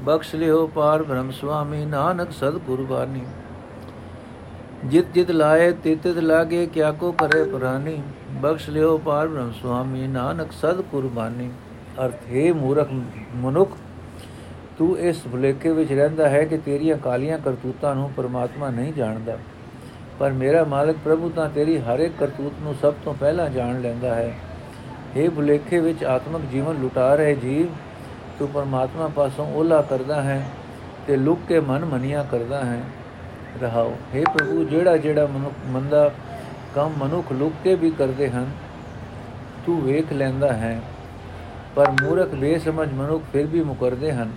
ਬਖਸ਼ 0.02 0.34
ਲਿਓ 0.34 0.66
ਪਾਰ 0.66 1.02
ਬ੍ਰਹਮ 1.02 1.30
ਸੁਆਮੀ, 1.30 1.84
ਨਾਨਕ 1.84 2.30
ਸਦ 2.32 2.58
ਕੁਰਬਾਨੀ 2.58 3.22
ਜਿਤ 4.84 5.06
ਜਿਤ 5.14 5.30
ਲਾਏ 5.30 5.70
ਤਿਤ 5.74 6.02
ਤਿਤ 6.02 6.18
ਲਾਗੇ, 6.18 6.66
ਕਿਆ 6.66 6.90
ਕੋ 6.92 7.12
ਕਰੇ 7.12 7.44
ਪ੍ਰਾਨੀ। 7.44 8.00
ਬਖਸ਼ 8.42 8.68
ਲਿਓ 8.70 8.96
ਪਾਰ 8.98 9.28
ਬ੍ਰਹਮ 9.28 9.52
ਸੁਆਮੀ, 9.52 10.06
ਨਾਨਕ 10.06 10.52
ਸਦ 10.52 10.80
ਕੁਰਬਾਨੀ 10.82 11.50
ਅਰਥ, 12.04 12.26
ਹੈ 12.30 12.52
ਮੂਰਖ 12.54 12.88
ਮਨੁੱਖ 13.34 13.76
ਤੂੰ 14.78 14.98
ਇਸ 14.98 15.22
ਭੁਲੇਖੇ 15.32 15.72
ਵਿੱਚ 15.72 15.92
ਰਹਿੰਦਾ 15.92 16.28
ਹੈ 16.28 16.44
ਕਿ 16.44 16.58
ਤੇਰੀਆਂ 16.58 16.96
ਕਾਲੀਆਂ 16.96 17.38
ਕਰਤੂਤਾਂ 17.38 17.94
ਨੂੰ 17.94 18.10
ਪਰਮਾਤਮਾ 18.16 18.70
ਨਹੀਂ 18.70 18.92
ਜਾਣਦਾ। 18.92 19.38
ਪਰ 20.18 20.32
ਮੇਰਾ 20.32 20.64
ਮਾਲਕ 20.64 20.96
ਪ੍ਰਭੂ 21.04 21.30
ਤਾਂ 21.30 21.48
ਤੇਰੀ 21.48 21.78
ਹਰ 21.78 21.98
ਇੱਕ 21.98 22.14
ਕਰਤੂਤ 22.18 22.52
ਨੂੰ 22.60 22.74
ਸਭ 22.82 22.94
ਤੋਂ 23.04 23.14
ਪਹਿਲਾਂ 23.14 23.50
ਜਾਣ 23.50 23.80
ਲੈਂਦਾ 23.80 24.14
ਹੈ। 24.14 24.34
ਇਹ 25.16 25.30
ਭੁਲੇਖੇ 25.30 25.80
ਵਿੱਚ 25.80 26.04
ਆਤਮਿਕ 26.04 26.42
ਜੀਵਨ 26.50 26.80
ਲੁਟਾ 26.80 27.14
ਰਹੇ 27.14 27.34
ਜੀਵ, 27.34 27.66
ਤੂੰ 28.38 28.48
ਪਰਮਾਤਮਾ 28.48 29.08
ਪਾਸੋਂ 29.08 29.54
ਓਲਾ 29.54 29.82
ਕਰਦਾ 29.82 30.22
ਹੈ 30.22 30.46
ਤੇ 31.06 31.16
ਲੁਕ 31.16 31.38
ਕੇ 31.48 31.60
ਮਨ 31.60 31.84
ਮਨੀਆਂ 31.84 32.24
ਕਰਦਾ 32.24 32.64
ਹੈ। 32.64 32.80
ਰਹਾਓ 33.62 33.96
हे 34.14 34.22
ਪ੍ਰਭੂ, 34.34 34.64
ਜਿਹੜਾ 34.64 34.96
ਜਿਹੜਾ 34.96 35.26
ਮਨੁੱਖ 35.26 35.54
ਮੰਦਾ 35.66 36.10
ਕੰਮ 36.74 36.92
ਮਨੁੱਖ 36.98 37.32
ਲੁਕ 37.32 37.52
ਕੇ 37.64 37.74
ਵੀ 37.74 37.90
ਕਰਦੇ 37.90 38.30
ਹਨ, 38.30 38.50
ਤੂੰ 39.66 39.82
ਵੇਖ 39.82 40.12
ਲੈਂਦਾ 40.12 40.52
ਹੈ। 40.52 40.80
ਪਰ 41.74 41.90
ਮੂਰਖ 41.90 42.34
ਬੇਸਮਝ 42.34 42.92
ਮਨੁੱਖ 42.92 43.24
ਫਿਰ 43.32 43.46
ਵੀ 43.46 43.60
ਮੁਕਰਦੇ 43.60 44.12
ਹਨ। 44.12 44.30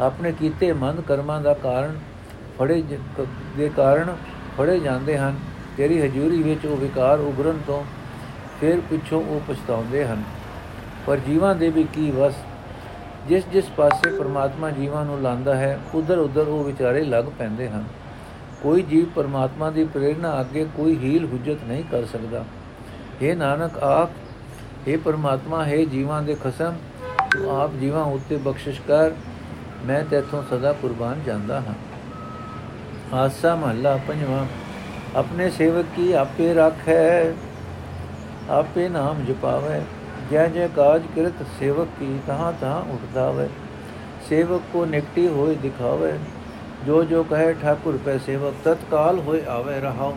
ਆਪਣੇ 0.00 0.32
ਕੀਤੇ 0.32 0.72
ਮੰਦ 0.72 1.00
ਕਰਮਾਂ 1.00 1.40
ਦਾ 1.40 1.54
ਕਾਰਨ 1.54 1.98
ਫੜੇ 2.58 2.82
ਦੇ 3.56 3.70
ਕਾਰਨ 3.76 4.16
ਫੜੇ 4.58 4.78
ਜਾਂਦੇ 4.80 5.18
ਹਨ। 5.18 5.36
ਤੇਰੀ 5.76 6.00
ਹਜ਼ੂਰੀ 6.00 6.42
ਵਿੱਚ 6.42 6.66
ਉਹ 6.66 6.76
ਵਿਕਾਰ 6.76 7.18
ਉਗਰਨ 7.18 7.58
ਤੋਂ 7.66 7.84
ਫਿਰ 8.60 8.80
ਪਿੱਛੋਂ 8.80 9.22
ਉਹ 9.22 9.40
ਪਛਤਾਉਂਦੇ 9.48 10.04
ਹਨ। 10.06 10.22
ਪਰ 11.06 11.16
ਜੀਵਾਂ 11.16 11.54
ਦੇ 11.54 11.68
ਵੀ 11.68 11.84
ਕੀ 11.84 12.10
ਵਸ? 12.10 12.34
ਜਿਸ 13.28 13.44
ਜਿਸ 13.52 13.64
ਪਾਸੇ 13.68 14.10
ਪ੍ਰਮਾਤਮਾ 14.10 14.70
ਜੀਵਾਂ 14.70 15.04
ਨੂੰ 15.04 15.22
ਲਾਂਦਾ 15.22 15.56
ਹੈ, 15.56 15.78
ਉਧਰ 15.94 16.18
ਉਧਰ 16.18 16.48
ਉਹ 16.48 16.64
ਵਿਚਾਰੇ 16.64 17.04
ਲੱਗ 17.04 17.24
ਪੈਂਦੇ 17.38 17.68
ਹਨ। 17.68 17.84
ਕੋਈ 18.62 18.82
ਜੀਵ 18.82 19.04
ਪਰਮਾਤਮਾ 19.14 19.70
ਦੀ 19.70 19.84
ਪ੍ਰੇਰਣਾ 19.84 20.40
ਅੱਗੇ 20.40 20.66
ਕੋਈ 20.76 20.98
ਹੀਲ 20.98 21.24
ਹੁਜਤ 21.24 21.64
ਨਹੀਂ 21.64 21.84
ਕਰ 21.84 22.04
ਸਕਦਾ। 22.04 22.44
ਇਹ 23.22 23.36
ਨਾਨਕ 23.36 23.78
ਆਪ 23.78 24.10
हे 24.88 24.98
ਪਰਮਾਤਮਾ, 25.04 25.64
ਹੈ 25.64 25.84
ਜੀਵਾਂ 25.84 26.22
ਦੇ 26.22 26.36
ਖਸਮ, 26.44 26.74
ਤੂੰ 27.30 27.60
ਆਪ 27.60 27.70
ਜੀਵਾਂ 27.80 28.04
ਉੱਤੇ 28.04 28.36
ਬਖਸ਼ਿਸ਼ 28.36 28.80
ਕਰ। 28.88 29.10
ਮੈਂ 29.84 30.04
ਤੇਥੋਂ 30.04 30.42
ਸਦਾ 30.50 30.72
ਕੁਰਬਾਨ 30.72 31.22
ਜਾਂਦਾ 31.26 31.60
ਹਾਂ। 31.60 31.74
ਆਸਾ 33.16 33.54
ਮਹੱਲਾ 33.54 33.98
ਪੰਜਵਾਂ, 34.08 34.46
ਆਪਣੇ 35.16 35.50
ਸੇਵਕ 35.50 35.84
ਕੀ 35.96 36.12
ਆਪੇ 36.12 36.54
ਰੱਖੈ, 36.54 37.32
ਆਪੇ 38.50 38.88
ਨਾਮ 38.88 39.24
ਜਪਾਵੇ। 39.24 39.80
ਜੈ 40.30 40.46
ਜੈ 40.48 40.68
ਕਾਜ 40.68 41.02
ਕਿਰਤ 41.14 41.42
ਸੇਵਕ 41.58 41.88
ਕੀ 42.00 42.18
ਤਹਾਂ 42.26 42.52
ਤਹਾਂ 42.52 42.82
ਉਠਦਾ 42.82 43.30
ਵੇ 43.30 43.48
ਸੇਵਕ 44.28 44.62
ਕੋ 44.72 44.84
ਨਿਕਟੀ 44.86 45.28
ਹੋਏ 45.28 45.54
ਦਿਖਾਵੇ। 45.54 46.18
ਜੋ 46.86 47.02
ਜੋ 47.04 47.22
ਕਹੇ 47.22 47.54
ਠਾਕੁਰ 47.54 47.98
ਪੈ 48.04 48.18
ਸੇਵਕ, 48.18 48.54
ਤਤਕਾਲ 48.64 49.18
ਹੋਏ 49.18 49.42
ਆਵੇ 49.48 49.80
ਰਹਾਉ। 49.80 50.16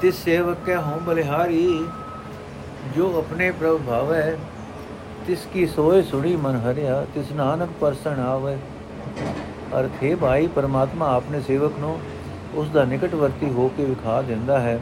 ਤਿਸ 0.00 0.24
ਸੇਵਕ 0.24 0.56
ਕੇ 0.66 0.76
ਹਉ 0.76 0.98
ਬਲਿਹਾਰੀ, 1.00 1.86
ਜੋ 2.96 3.18
ਆਪਣੇ 3.18 3.50
ਪ੍ਰਭ 3.50 3.80
ਭਾਵੈ। 3.86 4.36
ਤਿਸ 5.26 5.46
ਕੀ 5.52 5.66
ਸੋਏ 5.66 6.00
ਸੁਣੀ 6.02 6.34
ਮਨ 6.36 6.56
ਹਰਿਆ, 6.60 7.04
ਤਿਸ 7.14 7.30
ਨਾਨਕ 7.32 7.68
ਪਰਸਣ 7.80 8.20
ਆਵੇ। 8.20 8.56
ਅਰਥ 9.78 10.02
ਹੈ, 10.04 10.14
ਭਾਈ, 10.16 10.46
ਪਰਮਾਤਮਾ 10.46 11.08
ਆਪਣੇ 11.08 11.40
ਸੇਵਕ 11.40 11.78
ਨੂੰ 11.80 11.98
ਉਸ 12.54 12.68
ਦਾ 12.68 12.84
ਨਿਕਟਵਰਤੀ 12.84 13.50
ਹੋ 13.50 13.68
ਕੇ 13.76 13.84
ਵਿਖਾ 13.84 14.20
ਦਿੰਦਾ 14.22 14.58
ਹੈ। 14.60 14.78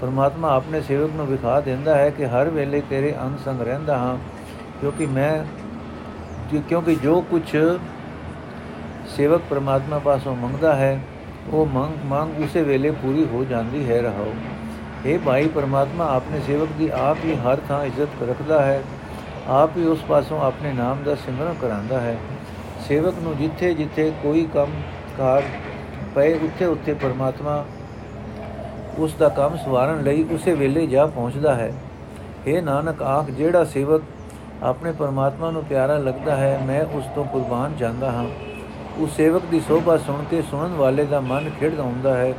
ਪਰਮਾਤਮਾ 0.00 0.54
ਆਪਣੇ 0.54 0.80
ਸੇਵਕ 0.80 1.10
ਨੂੰ 1.16 1.26
ਵਿਖਾ 1.26 1.60
ਦਿੰਦਾ 1.60 1.96
ਹੈ 1.96 2.08
ਕਿ 2.10 2.26
ਹਰ 2.26 2.48
ਵੇਲੇ 2.50 2.82
ਤੇਰੇ 2.90 3.14
ਅੰਗ 3.22 3.38
ਸੰਗ 3.44 3.60
ਰਹਿੰਦਾ 3.60 3.98
ਹਾਂ, 3.98 4.16
ਕਿਉਂਕਿ 4.80 5.06
ਮੈਂ 5.06 5.44
ਕਿਉਂਕਿ 6.68 6.94
ਜੋ 6.94 7.20
ਕੁਝ 7.20 7.42
ਸੇਵਕ 9.16 9.42
ਪਰਮਾਤਮਾ 9.50 9.98
ਪਾਸੋਂ 9.98 10.36
ਮੰਗਦਾ 10.36 10.74
ਹੈ, 10.74 11.00
ਉਹ 11.52 11.66
ਮੰਗ 11.66 12.04
ਮੰਗ 12.06 12.42
ਉਸੇ 12.44 12.62
ਵੇਲੇ 12.62 12.90
ਪੂਰੀ 12.90 13.26
ਹੋ 13.26 13.44
ਜਾਂਦੀ 13.44 13.88
ਹੈ, 13.90 14.02
ਰਹਾਓ। 14.02 14.34
ਇਹ 15.06 15.18
ਭਾਈ, 15.18 15.48
ਪਰਮਾਤਮਾ 15.48 16.08
ਆਪਣੇ 16.08 16.40
ਸੇਵਕ 16.40 16.68
ਦੀ 16.78 16.90
ਆਪ 16.94 17.24
ਹੀ 17.24 17.34
ਹਰ 17.36 17.60
ਥਾਂ 17.68 17.84
ਇੱਜ਼ਤ 17.84 18.22
ਰੱਖਦਾ 18.22 18.64
ਹੈ। 18.64 18.82
ਆਪ 19.48 19.76
ਹੀ 19.76 19.86
ਉਸ 19.86 20.02
ਪਾਸੋਂ 20.02 20.40
ਆਪਣੇ 20.40 20.72
ਨਾਮ 20.72 21.02
ਦਾ 21.02 21.14
ਸਿਮਰਨ 21.14 21.54
ਕਰਾਂਦਾ 21.60 22.00
ਹੈ। 22.00 22.16
ਸੇਵਕ 22.88 23.14
ਨੂੰ 23.22 23.36
ਜਿੱਥੇ 23.36 23.74
ਜਿੱਥੇ 23.74 24.12
ਕੋਈ 24.22 24.48
ਕੰਮ 24.54 24.70
ਕਾਰ 25.18 25.42
ਪਏ, 26.14 26.34
ਉੱਥੇ 26.34 26.64
ਉੱਥੇ 26.64 26.94
ਪਰਮਾਤਮਾ 26.94 27.64
ਉਸ 28.98 29.14
ਦਾ 29.14 29.28
ਕੰਮ 29.28 29.56
ਸਵਾਰਨ 29.56 30.02
ਲਈ 30.02 30.24
ਉਸੇ 30.30 30.54
ਵੇਲੇ 30.54 30.86
ਜਾ 30.86 31.06
ਪਹੁੰਚਦਾ 31.06 31.54
ਹੈ। 31.54 31.72
ਇਹ 32.46 32.62
ਨਾਨਕ, 32.62 33.02
ਆਖ 33.02 33.30
ਜਿਹੜਾ 33.30 33.64
ਸੇਵਕ 33.64 34.02
ਆਪਣੇ 34.62 34.92
ਪਰਮਾਤਮਾ 34.92 35.50
ਨੂੰ 35.50 35.64
ਪਿਆਰਾ 35.64 35.98
ਲੱਗਦਾ 35.98 36.36
ਹੈ, 36.36 36.60
ਮੈਂ 36.66 36.84
ਉਸ 36.84 37.04
ਤੋਂ 37.14 37.24
ਕੁਰਬਾਨ 37.24 37.76
ਜਾਂਦਾ 37.76 38.10
ਹਾਂ। 38.10 38.26
ਉਸ 38.98 39.16
ਸੇਵਕ 39.16 39.42
ਦੀ 39.50 39.60
ਸੋਭਾ 39.60 39.96
ਸੁਣ 39.96 40.24
ਕੇ 40.30 40.42
ਸੁਣਨ 40.42 40.74
ਵਾਲੇ 40.74 41.04
ਦਾ 41.04 41.20
ਮਨ 41.20 41.50
ਖਿੜ 41.60 41.80
ਆਉਂਦਾ 41.80 42.16
ਹੈ। 42.16 42.34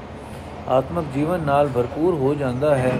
ਆਤਮਿਕ 0.70 1.06
ਜੀਵਨ 1.16 1.40
ਨਾਲ 1.40 1.68
ਭਰਪੂਰ 1.68 2.14
ਹੋ 2.14 2.36
ਜਾਂਦਾ 2.36 2.76
ਹੈ। 2.76 2.92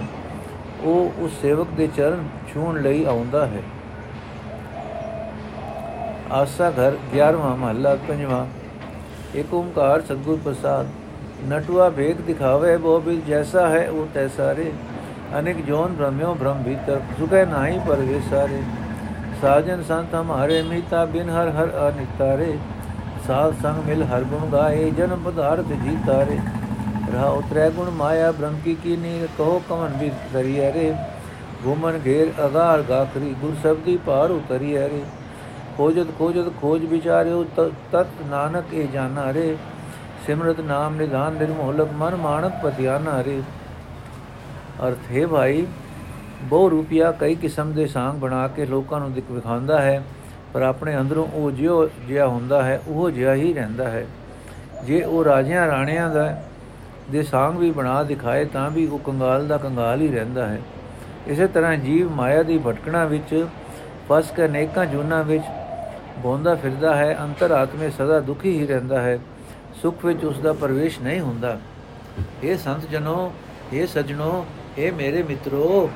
ਉਹ 0.82 1.12
ਉਸ 1.18 1.30
ਸੇਵਕ 1.42 1.68
ਦੇ 1.76 1.86
ਚਰਨ 1.86 2.28
ਛੂਣ 2.54 2.82
ਲਈ 2.82 3.04
ਆਉਂਦਾ 3.04 3.46
ਹੈ। 3.46 3.62
ਆਸਾ 6.32 6.70
ਘਰ 6.70 6.96
11ਵਾਂ 7.12 7.56
ਮਹੱਲਾ 7.56 7.94
ਪੰਜਵਾਂ। 8.08 8.44
ਏਕ 9.36 9.52
ਓੰਕਾਰ 9.54 10.00
ਸਤਗੁਰ 10.00 10.38
ਪ੍ਰਸਾਦ 10.44 10.86
ਨਟਵਾ 11.48 11.88
ਭੇਗ 11.90 12.20
ਦਿਖਾਵੇ 12.26 12.76
ਬੋ 12.76 12.98
ਬਿਲ 13.00 13.20
ਜੈਸਾ 13.26 13.66
ਹੈ 13.68 13.88
ਉਹ 13.90 14.06
ਤੈਸਾ 14.14 14.54
ਰੇ। 14.54 14.70
ਅਨੇਕ 15.38 15.64
ਜੋਨ 15.66 15.94
ਭ੍ਰਮਿਓ 15.94 16.34
ਭ੍ਰਮ 16.34 16.62
ਭੀਤਰ, 16.62 17.00
ਸੁਖੈ 17.18 17.44
ਨਾਹੀ 17.44 17.78
ਪਰ 17.88 18.00
ਵਿਸਾਰੇ 18.00 18.62
ਸਾਜਨ 19.40 19.82
ਸੰਤ 19.82 20.14
ਹਮਾਰੇ 20.14 20.62
ਮੀਤਾ 20.62 21.04
ਬਿਨ 21.04 21.30
ਹਰ 21.30 21.48
ਹਰ 21.50 21.70
ਅਨਿਤਾਰੇ 21.88 22.56
ਸਾਧ 23.26 23.54
ਸੰਗ 23.62 23.84
ਮਿਲ 23.86 24.02
ਹਰ 24.02 24.24
ਗੁਣ 24.24 24.46
ਗਾਏ, 24.52 24.90
ਜਨਮ 24.90 25.22
ਪਦਾਰਥ 25.24 25.72
ਜੀਤਾਰੇ 25.84 26.38
ਰਹਾ 27.12 27.28
ਉਤਰੈ 27.30 27.68
ਗੁਣ 27.70 27.90
ਮਾਇਆ 27.90 28.30
ਬ੍ਰਹਮ 28.32 28.56
ਕੀ 28.64 28.74
ਕੀਨੀ 28.74 29.26
ਕਹੋ 29.38 29.60
ਕਮਨ 29.68 29.96
ਵੀ 30.00 30.10
ਕਰੀਐ 30.32 30.72
ਰੇ। 30.72 30.92
ਘੁਮਨ 31.66 31.98
ਘੇਰ 32.06 32.32
ਅਗਾਰ 32.46 32.82
ਗਾਖਰੀ, 32.82 33.34
ਗੁਰ 33.40 33.54
ਸਬਦੀ 33.62 33.96
ਪਾਰ 33.96 34.30
ਉਤਰੀਐ 34.30 34.88
ਰੇ। 34.88 35.02
ਖੋਜਤ 35.76 36.06
ਖੋਜਤ 36.18 36.52
ਖੋਜ 36.60 36.84
ਵਿਚਾਰਿਓ 36.84 37.44
ਤਤ 37.92 38.06
ਨਾਨਕ 38.26 38.72
ਇਹ 38.74 38.88
ਜਾਣਾ 38.88 39.32
ਰੇ। 39.32 39.56
ਸਿਮਰਤ 40.26 40.60
ਨਾਮ 40.60 40.94
ਨਿਧਾਨ 40.96 41.32
ਨਿਰਮੋਲਕ 41.32 41.88
ਮਨ 41.92 42.14
ਮਾਨਕ 42.16 42.52
ਪਤਿਆਨਾ 42.62 43.22
ਰੇ। 43.24 43.40
ਅਰਥ 44.86 45.10
ਹੈ 45.12 45.26
ਭਾਈ, 45.26 45.66
ਬਹੁ 46.42 46.70
ਰੂਪਿਆ 46.70 47.10
ਕਈ 47.12 47.34
ਕਿਸਮ 47.34 47.72
ਦੇ 47.72 47.86
ਸਾੰਗ 47.86 48.18
ਬਣਾ 48.20 48.46
ਕੇ 48.48 48.66
ਲੋਕਾਂ 48.66 49.00
ਨੂੰ 49.00 49.12
ਦਿਖ 49.12 49.30
ਵਿਖਾਉਂਦਾ 49.30 49.80
ਹੈ, 49.82 50.02
ਪਰ 50.52 50.62
ਆਪਣੇ 50.62 50.96
ਅੰਦਰੋਂ 50.96 51.26
ਉਹ 51.34 51.50
ਜਿਉ 51.50 51.88
ਜਿਹਾ 52.08 52.26
ਹੁੰਦਾ 52.26 52.62
ਹੈ, 52.62 52.80
ਉਹ 52.88 53.10
ਜਿਹਾ 53.10 53.34
ਹੀ 53.34 53.52
ਰਹਿੰਦਾ 53.54 53.88
ਹੈ। 53.88 54.06
ਜੇ 54.84 55.02
ਉਹ 55.02 55.24
ਰਾਜਿਆਂ 55.24 55.66
ਰਾਣਿਆਂ 55.66 56.08
ਦਾ 56.10 56.42
ਦੇ 57.10 57.22
ਸਾੰਗ 57.22 57.58
ਵੀ 57.58 57.70
ਬਣਾ 57.70 58.02
ਦਿਖਾਏ, 58.02 58.44
ਤਾਂ 58.44 58.70
ਵੀ 58.70 58.86
ਉਹ 58.86 58.98
ਕੰਗਾਲ 58.98 59.46
ਦਾ 59.46 59.56
ਕੰਗਾਲ 59.56 60.00
ਹੀ 60.00 60.08
ਰਹਿੰਦਾ 60.08 60.46
ਹੈ। 60.46 60.60
ਇਸੇ 61.26 61.46
ਤਰ੍ਹਾਂ 61.46 61.76
ਜੀਵ 61.76 62.10
ਮਾਇਆ 62.10 62.42
ਦੀ 62.42 62.58
ਭਟਕਣਾ 62.58 63.04
ਵਿੱਚ, 63.04 63.46
ਫਸ 64.08 64.30
ਕੇ 64.30 64.48
ਨੇਕਾਂ 64.48 64.86
ਜੁਨਾ 64.86 65.22
ਵਿੱਚ 65.22 65.44
ਬੋਂਦਾ 66.18 66.54
ਫਿਰਦਾ 66.54 66.94
ਹੈ 66.96 67.16
ਅੰਤਰ 67.22 67.50
ਆਤਮੇ 67.50 67.90
ਸਦਾ 67.90 68.20
ਦੁਖੀ 68.20 68.58
ਹੀ 68.58 68.66
ਰਹਿੰਦਾ 68.66 69.00
ਹੈ, 69.00 69.18
ਸੁਖ 69.82 70.04
ਵਿੱਚ 70.04 70.24
ਉਸ 70.24 70.38
ਦਾ 70.38 70.52
ਪ੍ਰਵੇਸ਼ 70.52 71.00
ਨਹੀਂ 71.00 71.20
ਹੁੰਦਾ। 71.20 71.58
ਇਹ 72.42 72.56
ਸੰਤ 72.56 72.88
ਜਨੋ 72.90 73.32
ਇਹ 73.72 73.86
ਸਜਣੋ 73.86 74.44
ਇਹ 74.78 74.92
ਮੇਰੇ 74.92 75.22
ਮਿੱਤਰੋ, 75.22 75.88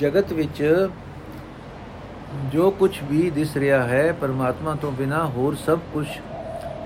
ਜਗਤ 0.00 0.32
ਵਿੱਚ 0.32 0.88
ਜੋ 2.52 2.70
ਕੁਝ 2.70 2.90
ਵੀ 3.04 3.30
ਦਿਸ 3.30 3.56
ਰਿਹਾ 3.56 3.82
ਹੈ, 3.82 4.12
ਪਰਮਾਤਮਾ 4.12 4.74
ਤੋਂ 4.74 4.92
ਬਿਨਾ 4.92 5.24
ਹੋਰ 5.26 5.54
ਸਭ 5.56 5.78
ਕੁਝ 5.92 6.06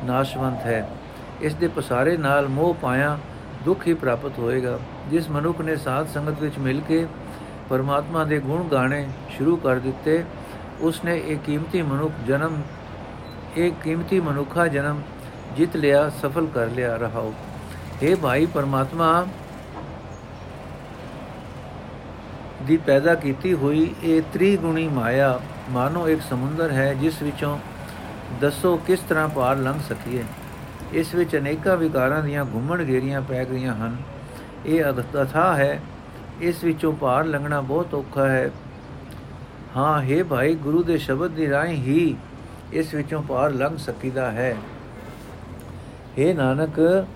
ਨਾਸ਼ਵੰਤ 0.05 0.67
ਹੈ। 0.67 0.89
ਇਸ 1.41 1.55
ਦੇ 1.55 1.69
ਪਸਾਰੇ 1.69 2.17
ਨਾਲ 2.17 2.49
ਮੋਹ 2.49 2.75
ਪਾਇਆ, 2.75 3.19
ਦੁੱਖ 3.65 3.87
ਹੀ 3.87 3.95
ਪ੍ਰਾਪਤ 3.95 4.39
ਹੋਏਗਾ। 4.39 4.79
ਜਿਸ 5.11 5.29
ਮਨੁੱਖ 5.31 5.61
ਨੇ 5.61 5.77
ਸਾਧ 5.77 6.07
ਸੰਗਤ 6.15 6.41
ਵਿੱਚ 6.41 6.59
ਮਿਲ 6.59 6.81
ਕੇ 6.81 7.07
ਪਰਮਾਤਮਾ 7.71 8.25
ਦੇ 8.25 8.39
ਗੁਣ 8.39 8.69
ਗਾਣੇ 8.69 9.07
ਸ਼ੁਰੂ 9.31 9.57
ਕਰ 9.57 9.79
ਦਿੱਤੇ 9.79 10.23
ਉਸਨੇ 10.81 11.23
ਇਹ 11.27 11.37
ਕੀਮਤੀ 11.37 11.83
ਮਨੁੱਖ 11.83 12.15
ਜਨਮ, 12.27 12.63
ਇਹ 13.57 13.73
ਕੀਮਤੀ 13.85 14.21
ਮਨੁੱਖਾ 14.21 14.67
ਜਨਮ 14.67 15.03
ਜਿੱਤ 15.57 15.77
ਲਿਆ, 15.77 16.11
ਸਫਲ 16.11 16.47
ਕਰ 16.55 16.67
ਲਿਆ, 16.67 16.97
ਰਹਾਓ। 16.97 17.35
हे 18.03 18.17
ਭਾਈ 18.17 18.47
ਪਰਮਾਤਮਾ, 18.47 19.27
ਦੀ 22.67 22.77
ਪੈਦਾ 22.77 23.15
ਕੀਤੀ 23.15 23.55
ਹੋਈ 23.55 23.95
ਇਹ 24.03 24.23
ਤ੍ਰਿਗੁਣੀ 24.33 24.89
ਮਾਇਆ, 24.89 25.41
ਮਾਨੋ 25.71 26.09
ਇੱਕ 26.09 26.21
ਸਮੁੰਦਰ 26.31 26.73
ਹੈ, 26.73 26.95
ਜਿਸ 26.95 27.23
ਵਿੱਚੋਂ 27.23 27.59
ਦੱਸੋ 28.41 28.77
ਕਿਸ 28.77 28.99
ਤਰ੍ਹਾਂ 28.99 29.29
ਪਾਰ 29.29 29.57
ਲੰਘ 29.57 29.81
ਸਕੀਏ। 29.89 30.25
ਇਸ 30.93 31.15
ਵਿੱਚ 31.15 31.37
ਅਨੇਕਾਂ 31.37 31.77
ਵਿਕਾਰਾਂ 31.77 32.23
ਦੀਆਂ 32.23 32.45
ਘੁੰਮਣ 32.45 32.87
ਘੇਰੀਆਂ 32.87 33.21
ਪੈ 33.21 33.45
ਗਈਆਂ 33.45 33.75
ਹਨ। 33.75 33.97
ਇਹ 34.67 34.85
ਅਥਾ 35.23 35.55
ਹੈ। 35.55 35.81
ਇਸ 36.41 36.65
ਵਿੱਚੋਂ 36.65 36.93
ਪਾਰ 36.93 37.25
ਲੰਘਣਾ 37.25 37.61
ਬਹੁਤ 37.61 37.95
ਔਖਾ 37.95 38.29
ਹੈ। 38.29 38.51
ਹਾਂ 39.77 40.03
हे 40.03 40.25
ਭਾਈ, 40.25 40.55
ਗੁਰੂ 40.55 40.83
ਦੇ 40.83 40.99
ਸ਼ਬਦ 40.99 41.31
ਦੀ 41.31 41.49
ਰਾਹੀਂ 41.51 41.77
ਹੀ 41.77 42.17
ਇਸ 42.73 42.95
ਵਿੱਚੋਂ 42.95 43.23
ਪਾਰ 43.23 43.51
ਲੰਘ 43.51 43.77
ਸਕੀਦਾ 43.77 44.31
ਹੈ। 44.31 44.57
हे 46.19 46.35
ਨਾਨਕ, 46.37 47.07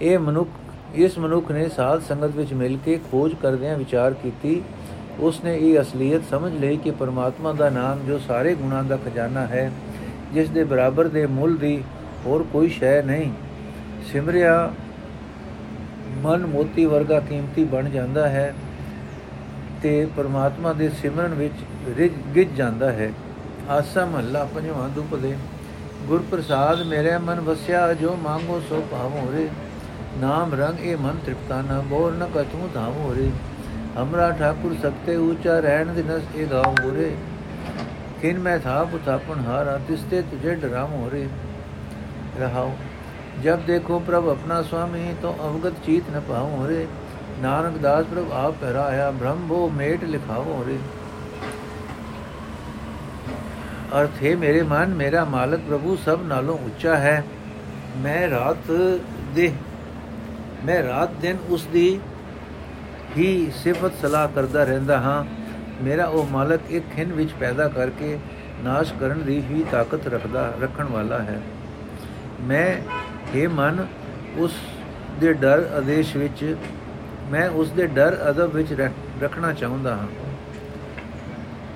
ਇਹ 0.00 0.18
ਮਨੁੱਖ, 0.18 0.48
ਇਸ 0.94 1.18
ਮਨੁੱਖ 1.18 1.50
ਨੇ 1.50 1.68
ਸਾਧ 1.68 2.02
ਸੰਗਤ 2.02 2.36
ਵਿੱਚ 2.36 2.52
ਮਿਲ 2.52 2.78
ਕੇ 2.84 2.98
ਖੋਜ 3.10 3.34
ਕਰਦਿਆਂ 3.42 3.76
ਵਿਚਾਰ 3.78 4.14
ਕੀਤੀ। 4.14 4.62
ਉਸ 5.20 5.44
ਨੇ 5.44 5.56
ਇਹ 5.56 5.80
ਅਸਲੀਅਤ 5.80 6.22
ਸਮਝ 6.30 6.52
ਲਈ 6.52 6.76
ਕਿ 6.76 6.90
ਪਰਮਾਤਮਾ 6.90 7.52
ਦਾ 7.52 7.68
ਨਾਮ 7.70 8.06
ਜੋ 8.06 8.18
ਸਾਰੇ 8.18 8.54
ਗੁਣਾਂ 8.54 8.84
ਦਾ 8.84 8.96
ਖਜ਼ਾਨਾ 8.96 9.46
ਹੈ, 9.46 9.70
ਜਿਸ 10.32 10.48
ਦੇ 10.48 10.64
ਬਰਾਬਰ 10.64 11.08
ਦੇ 11.08 11.26
ਮੁੱਲ 11.26 11.56
ਦੀ 11.56 11.82
ਹੋਰ 12.26 12.44
ਕੋਈ 12.52 12.68
ਸ਼ੈ 12.68 13.02
ਨਹੀਂ। 13.02 13.30
ਸਿਮਰਿਆ 14.12 14.72
ਮਨ 16.22 16.46
ਮੋਤੀ 16.46 16.84
ਵਰਗਾ 16.84 17.20
ਕੀਮਤੀ 17.20 17.64
ਬਣ 17.64 17.88
ਜਾਂਦਾ 17.88 18.28
ਹੈ 18.28 18.54
ਤੇ 19.82 20.06
ਪਰਮਾਤਮਾ 20.16 20.72
ਦੇ 20.72 20.88
ਸਿਮਰਨ 20.88 21.34
ਵਿੱਚ 21.34 21.54
ਰਿਜ 21.88 22.12
ਗਿਜ 22.34 22.52
ਜਾਂਦਾ 22.56 22.90
ਹੈ। 22.92 23.12
ਆਸਾ 23.70 24.04
ਮਹੱਲਾ 24.04 24.44
ਪੰਜਵਾਂ 24.54 24.88
ਦੁਪਦੇ 24.88 25.36
ਗੁਰ 26.08 26.22
ਪ੍ਰਸਾਦ 26.30 26.82
ਮੇਰੇ 26.82 27.16
ਮਨ 27.18 27.40
ਵਸਿਆ, 27.40 27.92
ਜੋ 27.94 28.16
ਮੰਗੋ 28.22 28.60
ਸੋ 28.68 28.82
ਪਾਵੋ 28.92 29.30
ਰੇ। 29.32 29.48
ਨਾਮ 30.20 30.54
ਰੰਗ 30.54 30.80
ਇਹ 30.80 30.96
ਮਨ 30.96 31.18
ਤ੍ਰਿਪਤਾ 31.24 31.60
ਨਾ 31.62 31.80
ਬੋਰ 31.88 32.12
ਨ 32.12 32.26
ਕਥੂ 32.34 32.68
ਧਾਵੋ 32.74 33.14
ਰੇ। 33.14 33.30
ਹਮਰਾ 33.96 34.30
ਠਾਕੁਰ 34.30 34.74
ਸਕਤੇ 34.82 35.16
ਉੱਚਾ 35.16 35.58
ਰਹਿਣ 35.60 35.92
ਦੇ 35.94 36.02
ਨਸ 36.02 36.36
ਇਹ 36.36 36.46
ਗਾਉ 36.46 36.74
ਹੋਰੇ 36.82 37.14
ਕਿਨ 38.20 38.38
ਮੈਂ 38.38 38.58
ਥਾ 38.58 38.82
ਪੁਤਾਪਨ 38.84 39.40
ਹਾਰਾ, 39.40 39.78
ਤਿਸਤੇ 39.78 40.22
ਤੁਝੇ 40.22 40.54
ਡਰਾਮ 40.54 40.92
ਹੋਰੇ 40.92 41.26
ਰਹਾਉ, 42.40 42.70
ਜਬ 43.42 43.64
ਦੇਖੋ 43.66 43.98
ਪ੍ਰਭ 43.98 44.28
ਆਪਣਾ 44.28 44.60
ਸੁਆਮੀ, 44.62 45.14
ਤੋ 45.22 45.34
ਅਵਗਤ 45.40 45.84
ਚੀਤ 45.86 46.10
ਨ 46.10 46.20
ਪਾਉ 46.20 46.48
ਹੋਰੇ 46.50 46.86
ਨਾਨਕ 47.42 47.78
ਦਾਸ 47.78 48.06
ਪ੍ਰਭ 48.06 48.32
ਆਪ 48.34 48.54
ਪਹਿਰਾਇਆ, 48.60 49.10
ਬ੍ਰਹਮ 49.10 49.46
ਭੋ 49.48 49.68
ਮੇਟ 49.68 50.04
ਲਿਖਾਉ 50.04 50.44
ਹੋਰੇ 50.44 50.78
ਅਰਥ, 54.00 54.10
ਹੈ 54.24 54.36
ਮੇਰੇ 54.36 54.62
ਮਨ, 54.62 54.94
ਮੇਰਾ 54.94 55.24
ਮਾਲਕ 55.24 55.60
ਪ੍ਰਭੂ, 55.68 55.96
ਸਭ 55.96 56.18
ਨਾਲੋਂ 56.22 56.58
ਉੱਚਾ 56.58 56.96
ਹੈ। 56.96 57.24
ਮੈਂ 57.96 58.30
ਰਾਤ 58.30 58.72
ਦੇ, 59.34 59.52
ਮੈਂ 60.64 60.82
ਰਾਤ 60.82 61.10
ਦਿਨ 61.12 61.36
ਉਸ 61.48 61.66
ਦੀ 61.66 62.00
ਹੀ 63.18 63.52
ਸਿਫਤ 63.56 63.92
ਸਲਾਹ 64.02 64.28
ਕਰਦਾ 64.28 64.64
ਰਹਿੰਦਾ 64.64 65.00
ਹਾਂ। 65.00 65.24
ਮੇਰਾ 65.84 66.04
ਉਹ 66.04 66.26
ਮਾਲਕ 66.26 66.60
ਇੱਕ 66.70 66.84
ਖਿੰ 66.96 67.12
ਵਿੱਚ 67.12 67.30
ਪੈਦਾ 67.40 67.68
ਕਰਕੇ 67.68 68.18
ਨਾਸ਼ 68.64 68.92
ਕਰਨ 69.00 69.22
ਦੀ 69.22 69.44
ਵੀ 69.48 69.64
ਤਾਕਤ 69.70 70.06
ਰੱਖਦਾ, 70.06 70.54
ਰੱਖਣ 70.62 70.84
ਵਾਲਾ 70.84 71.18
ਹੈ। 71.18 71.40
ਮੈਂ 72.40 72.76
ਇਹ 73.34 73.48
ਮਨ, 73.48 73.86
ਉਸ 74.36 74.54
ਦੇ 75.20 75.32
ਡਰ 75.32 75.70
ਆਦੇਸ਼ 75.76 76.16
ਵਿੱਚ, 76.16 76.56
ਮੈਂ 77.30 77.50
ਉਸ 77.50 77.70
ਦੇ 77.70 77.86
ਡਰ 77.86 78.30
ਅਦਬ 78.30 78.50
ਵਿੱਚ 78.54 78.90
ਰੱਖਣਾ 79.22 79.52
ਚਾਹੁੰਦਾ 79.52 79.96
ਹਾਂ। 79.96 80.06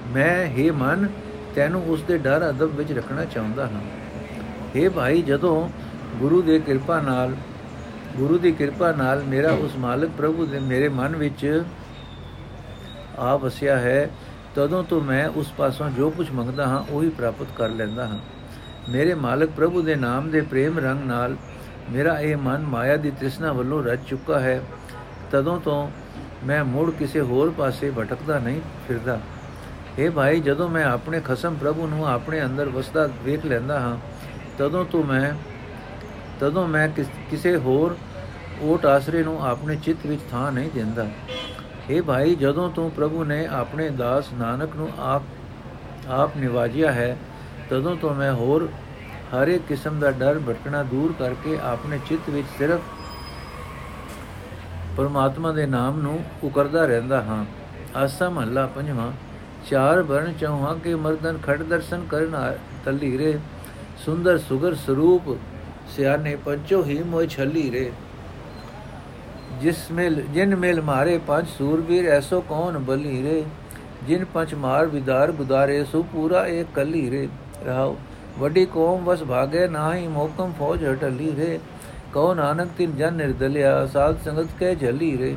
ਮੈਂ 0.07 0.47
ਇਹ 0.47 0.73
ਮਨ 0.73 1.09
ਤੈਨੂੰ 1.57 1.83
ਉਸ 1.85 2.03
ਦੇ 2.03 2.19
ਡਰ 2.19 2.49
ਅਦਬ 2.51 2.75
ਵਿੱਚ 2.77 2.93
ਰੱਖਣਾ 2.93 3.25
ਚਾਹੁੰਦਾ 3.25 3.67
ਹਾਂ। 3.67 3.81
ਇਹ 4.77 4.91
ਭਾਈ, 4.91 5.23
ਜਦੋਂ 5.23 5.69
ਗੁਰੂ 6.17 6.43
ਦੇ 6.43 6.59
ਕਿਰਪਾ 6.59 7.01
ਨਾਲ, 7.01 7.35
ਗੁਰੂ 8.17 8.39
ਦੀ 8.39 8.53
ਕਿਰਪਾ 8.53 8.93
ਨਾਲ 8.93 9.23
ਮੇਰਾ 9.23 9.51
ਉਸ 9.51 9.77
ਮਾਲਕ 9.77 10.11
ਪ੍ਰਭੂ 10.19 10.47
ਦੇ 10.47 10.59
ਮੇਰੇ 10.59 10.89
ਮਨ 10.89 11.17
ਵਿੱਚ 11.17 11.65
ਆ 13.19 13.37
ਵਸਿਆ 13.37 13.79
ਹੈ, 13.79 14.11
ਤਦੋਂ 14.55 14.83
ਤੋਂ 14.85 15.01
ਮੈਂ 15.01 15.29
ਉਸ 15.29 15.53
ਪਾਸੋਂ 15.53 15.91
ਜੋ 15.91 16.11
ਕੁਝ 16.11 16.31
ਮੰਗਦਾ 16.31 16.67
ਹਾਂ, 16.67 16.85
ਉਹ 16.91 17.03
ਹੀ 17.03 17.09
ਪ੍ਰਾਪਤ 17.09 17.47
ਕਰ 17.57 17.69
ਲੈਂਦਾ 17.69 18.07
ਹਾਂ। 18.07 18.19
ਮੇਰੇ 18.89 19.15
ਮਾਲਕ 19.15 19.51
ਪ੍ਰਭੂ 19.51 19.83
ਦੇ 19.83 19.95
ਨਾਮ 19.95 20.31
ਦੇ 20.31 20.41
ਪ੍ਰੇਮ 20.41 20.79
ਰੰਗ 20.79 21.05
ਨਾਲ 21.05 21.37
ਮੇਰਾ 21.91 22.19
ਇਹ 22.21 22.37
ਮਨ 22.37 22.63
ਮਾਇਆ 22.63 22.97
ਦੀ 22.97 23.11
ਤ੍ਰਿਸ਼ਨਾ 23.11 23.53
ਵੱਲੋਂ 23.53 23.83
ਰਜ 23.85 23.99
ਚੁੱਕਾ 24.07 24.41
ਹੈ, 24.41 24.61
ਤਦੋਂ 25.31 25.61
ਤੋਂ 25.61 25.91
ਮੈਂ 26.45 26.65
ਮੁੜ 26.65 26.91
ਕਿਸੇ 26.91 27.21
ਹੋਰ 27.21 27.51
ਪਾਸੇ 27.51 27.91
ਭਟਕਦਾ 27.91 28.39
ਨਹੀਂ 28.39 28.61
ਫਿਰਦਾ। 28.89 29.21
हे 29.99 30.11
ਭਾਈ, 30.13 30.41
ਜਦੋਂ 30.41 30.69
ਮੈਂ 30.69 30.85
ਆਪਣੇ 30.85 31.21
ਖਸਮ 31.21 31.55
ਪ੍ਰਭੂ 31.55 31.87
ਨੂੰ 31.87 32.07
ਆਪਣੇ 32.09 32.45
ਅੰਦਰ 32.45 32.69
ਵਸਦਾ 32.69 33.09
ਵੇਖ 33.25 33.45
ਲੈਂਦਾ 33.47 33.79
ਹਾਂ, 33.81 33.97
ਤਦੋਂ 34.59 34.85
ਤੋਂ 34.85 35.03
ਮੈਂ, 35.05 35.33
ਤਦੋਂ 36.41 36.67
ਮੈਂ 36.69 36.89
ਕਿਸੇ 37.31 37.57
ਹੋਰ 37.57 37.97
ਓਟ 38.63 38.87
ਆਸਰੇ 38.87 39.23
ਨੂੰ 39.23 39.47
ਆਪਣੇ 39.47 39.77
ਚਿੱਤ 39.77 40.07
ਵਿੱਚ 40.07 40.23
ਥਾਂ 40.31 40.51
ਨਹੀਂ 40.53 40.71
ਦਿੰਦਾ। 40.75 41.07
हे 41.91 42.03
ਭਾਈ, 42.05 42.35
ਜਦੋਂ 42.35 42.71
ਤੂੰ 42.71 42.91
ਪ੍ਰਭੂ 42.91 43.25
ਨੇ 43.25 43.47
ਆਪਣੇ 43.47 43.89
ਦਾਸ 43.91 44.33
ਨਾਨਕ 44.33 44.77
ਨੂੰ 44.77 44.89
ਆਪ 44.99 45.23
ਆਪ 46.11 46.37
ਨਿਵਾਜਿਆ 46.37 46.93
ਹੈ, 46.93 47.17
ਤਦੋਂ 47.71 47.97
ਤੋਂ 47.97 48.15
ਮੈਂ 48.15 48.33
ਹੋਰ 48.33 48.69
ਹਰ 49.33 49.49
ਇੱਕ 49.49 49.67
ਕਿਸਮ 49.69 49.99
ਦਾ 50.01 50.11
ਡਰ, 50.11 50.39
ਭਟਕਣਾ 50.39 50.83
ਦੂਰ 50.83 51.15
ਕਰਕੇ 51.19 51.59
ਆਪਣੇ 51.63 51.99
ਚਿੱਤ 52.07 52.31
ਵਿੱਚ 52.31 52.47
ਸਿਰਫ 52.59 52.81
ਪਰਮਾਤਮਾ 54.97 55.53
ਦੇ 55.53 55.67
ਨਾਮ 55.67 56.01
ਨੂੰ 56.01 56.19
ਉਕਰਦਾ 56.45 56.85
ਰਹਿੰਦਾ 56.87 57.21
ਹਾਂ। 57.23 57.45
ਆਸਾ 57.97 58.29
ਮਹੱਲਾ 58.29 58.67
ਪੰਜਵਾਂ। 58.67 59.13
ਚਾਰ 59.67 60.03
ਵਰਣ 60.03 60.33
ਚੌਹਾਂ 60.33 60.75
ਕੇ 60.75 60.95
ਮਰਦਨ 60.95 61.39
ਖੜ 61.43 61.63
ਦਰਸ਼ਨ 61.63 62.05
ਕਰਨ 62.11 62.57
ਤਲੀਰੇ 62.85 63.39
ਸੁੰਦਰ 64.05 64.39
ਸੁਗਰ 64.39 64.75
ਸਰੂਪ 64.77 65.37
ਸਿਆਨੇ 65.97 66.35
ਪੰਚੋ 66.37 66.83
ਹੀ 66.85 67.03
ਮੋਇ 67.03 67.27
ਛਲੀ 67.27 67.71
ਰੇ 67.71 67.91
ਜਿਸ 69.61 69.91
ਮੇਲ 69.91 70.21
ਜਿਨ 70.33 70.55
ਮੇਲ 70.57 70.81
ਮਾਰੇ 70.81 71.17
ਪੰਜ 71.19 71.47
ਸੂਰਬੀਰ 71.49 72.09
ਐਸੋ 72.09 72.41
ਕੌਣ 72.41 72.79
ਬਲੀ 72.79 73.23
ਰੇ 73.23 73.45
ਜਿਨ 74.09 74.25
ਪੰਚ 74.35 74.55
ਮਾਰ 74.55 74.87
ਵਿਦਾਰ 74.87 75.33
ਗੁਦਾਰੇ 75.33 75.83
ਸੋ 75.85 76.03
ਪੂਰਾ 76.13 76.47
ਏ 76.47 76.65
ਕਲੀ 76.75 77.09
ਰੇ 77.11 77.29
ਰਹਾਓ 77.67 77.97
ਵੱਡੀ 78.39 78.65
ਕੌਮ 78.67 79.05
ਵਸ 79.05 79.23
ਭਾਗੇ 79.23 79.67
ਨਾਹੀ 79.69 80.07
ਮੋਕਮ 80.09 80.53
ਫੌਜ 80.59 80.85
ਹਟਲੀ 80.85 81.33
ਰੇ 81.37 81.59
ਕਉ 82.13 82.35
ਨਾਨਕ 82.35 82.69
ਤਿਨ 82.79 82.95
ਜਨ 82.97 83.15
ਨਿਰਦਲਿਆ 83.15 83.87
ਸਾਧ 83.87 84.23
ਸੰਗਤ 84.25 84.59
ਕੇ 84.59 84.75
ਝਲੀ 84.75 85.17
ਰੇ 85.19 85.35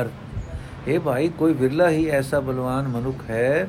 ਅਰ 0.00 0.08
ਇਹ 0.86 1.00
ਭਾਈ, 1.00 1.28
ਕੋਈ 1.28 1.52
ਵਿਰਲਾ 1.52 1.88
ਹੀ 1.88 2.08
ਐਸਾ 2.08 2.40
ਬਲਵਾਨ 2.40 2.88
ਮਨੁੱਖ 2.88 3.30
ਹੈ 3.30 3.68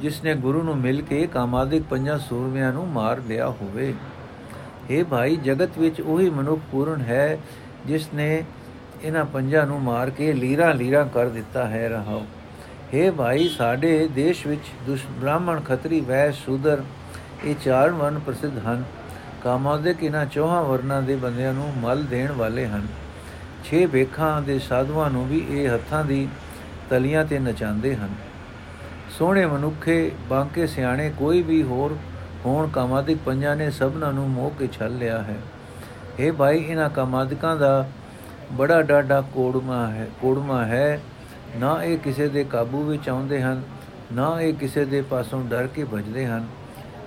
ਜਿਸ 0.00 0.24
ਨੇ 0.24 0.34
ਗੁਰੂ 0.34 0.62
ਨੂੰ 0.62 0.76
ਮਿਲ 0.76 1.02
ਕੇ 1.02 1.26
ਕਾਮਾਦਿਕ 1.26 1.82
ਪੰਜਾਂ 1.82 2.18
ਸੂਰਮਿਆਂ 2.18 2.72
ਨੂੰ 2.72 2.88
ਮਾਰ 2.88 3.20
ਲਿਆ 3.28 3.48
ਹੋਵੇ। 3.48 3.94
ਇਹ 4.90 5.04
ਭਾਈ, 5.04 5.36
ਜਗਤ 5.36 5.78
ਵਿੱਚ 5.78 6.00
ਉਹੀ 6.00 6.30
ਮਨੁੱਖ 6.30 6.60
ਪੂਰਨ 6.72 7.00
ਹੈ 7.00 7.38
ਜਿਸ 7.86 8.08
ਨੇ 8.14 8.44
ਇਹਨਾਂ 9.02 9.24
ਪੰਜਾਂ 9.24 9.66
ਨੂੰ 9.66 9.80
ਮਾਰ 9.80 10.10
ਕੇ 10.10 10.32
ਲੀਰਾ 10.32 10.72
ਲੀਰਾ 10.72 11.04
ਕਰ 11.04 11.28
ਦਿੱਤਾ 11.28 11.66
ਹੈ 11.66 11.88
ਰਹਾਓ। 11.88 12.22
हे 12.94 13.12
ਭਾਈ, 13.12 13.48
ਸਾਡੇ 13.48 14.08
ਦੇਸ਼ 14.08 14.46
ਵਿੱਚ 14.46 14.62
ਦੁਸ਼, 14.86 15.06
ਬ੍ਰਾਹਮਣ, 15.20 15.60
ਖੱਤਰੀ 15.60 16.00
ਵੈਸ਼ 16.00 16.44
ਸ਼ੂਦਰ, 16.44 16.82
ਇਹ 17.44 17.54
ਚਾਰ 17.64 17.90
ਵਰਨ 17.90 18.18
ਪ੍ਰਸਿੱਧ 18.18 18.58
ਹਨ। 18.58 18.84
ਕਾਮਾਦਿਕ 19.44 20.02
ਇਹਨਾਂ 20.02 20.26
ਚੌਹਾਂ 20.26 20.62
ਵਰਨਾਂ 20.62 21.02
ਦੇ 21.02 21.16
ਬੰਦਿਆਂ 21.16 21.54
ਨੂੰ 21.54 21.72
ਮਲ 21.80 22.04
ਦੇਣ 22.04 22.32
ਵਾਲੇ 22.32 22.66
ਹਨ। 22.66 22.86
ਛੇ 23.64 23.86
ਵੇਖਾਂ 23.86 24.42
ਦੇ 24.42 24.58
ਸਾਧੂਆਂ 24.58 25.10
ਨੂੰ 25.10 25.26
ਵੀ 25.28 25.46
ਇਹ 25.50 25.74
ਹੱਥਾਂ 25.74 26.04
ਦੀ 26.04 26.28
ਤਲੀਆਂ 26.90 27.24
ਤੇ 27.24 27.38
ਨਚਾਉਂਦੇ 27.38 27.96
ਹਨ। 27.96 28.08
ਸੋਹਣੇ 29.18 29.46
ਮਨੁੱਖੇ, 29.46 30.10
ਬਾਂਕੇ 30.28 30.66
ਸਿਆਣੇ 30.66 31.12
ਕੋਈ 31.18 31.42
ਵੀ 31.42 31.62
ਹੋਰ 31.62 31.96
ਹੋਣ 32.46 32.68
ਕਾਮਾਦਿਕ 32.68 33.18
ਪੰਜਾਂ 33.26 33.56
ਨੇ 33.56 33.70
ਸਭਨਾਂ 33.70 34.12
ਨੂੰ 34.12 34.30
ਮੋਹ 34.30 34.50
ਕੇ 34.58 34.68
ਛਲ 34.72 34.96
ਲਿਆ 34.96 35.22
ਹੈ। 35.22 35.36
ਇਹ 36.18 36.32
ਭਾਈ 36.32 36.58
ਇਹਨਾਂ 36.58 36.90
ਕਾਮਾਦਿਕਾਂ 36.90 37.56
ਦਾ 37.56 37.88
ਬੜਾ 38.52 38.82
ਡਾਡਾ 38.82 39.20
ਕੋੜਮਾ 39.20 39.86
ਹੈ 39.86 40.08
ਕੋੜਮਾ 40.20 40.64
ਹੈ। 40.64 41.00
ਨਾ 41.56 41.84
ਇਹ 41.84 41.98
ਕਿਸੇ 41.98 42.28
ਦੇ 42.28 42.44
ਕਾਬੂ 42.44 42.82
ਵਿੱਚ 42.84 43.08
ਆਉਂਦੇ 43.08 43.42
ਹਨ, 43.42 43.62
ਨਾ 44.12 44.40
ਇਹ 44.40 44.54
ਕਿਸੇ 44.54 44.84
ਦੇ 44.84 45.02
ਪਾਸੋਂ 45.02 45.44
ਡਰ 45.44 45.66
ਕੇ 45.66 45.84
ਭਜਦੇ 45.84 46.26
ਹਨ। 46.26 46.46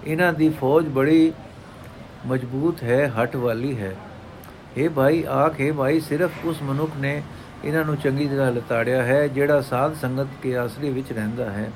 ਇਹਨਾਂ 0.07 0.33
ਦੀ 0.33 0.49
ਫੌਜ 0.49 0.85
ਬੜੀ 0.85 1.33
ਮਜ਼ਬੂਤ 2.25 2.83
ਹੈ, 2.83 3.11
ਹਟ 3.13 3.35
ਵਾਲੀ 3.35 3.77
ਹੈ। 3.79 3.95
ਇਹ 4.77 4.89
ਭਾਈ, 4.89 5.23
ਆਖੇ 5.23 5.71
ਭਾਈ, 5.71 5.99
ਸਿਰਫ 5.99 6.45
ਉਸ 6.45 6.61
ਮਨੁੱਖ 6.63 6.95
ਨੇ 6.97 7.21
ਇਹਨਾਂ 7.63 7.83
ਨੂੰ 7.85 7.95
ਚੰਗੀ 7.97 8.27
ਤਰ੍ਹਾਂ 8.27 8.51
ਲਤਾੜਿਆ 8.51 9.03
ਹੈ, 9.03 9.27
ਜਿਹੜਾ 9.27 9.61
ਸਾਧ 9.61 9.95
ਸੰਗਤ 9.95 10.27
ਕੇ 10.43 10.55
ਆਸਰੇ 10.57 10.89
ਵਿੱਚ 10.89 11.11
ਰਹਿੰਦਾ 11.11 11.49
ਹੈ। 11.51 11.71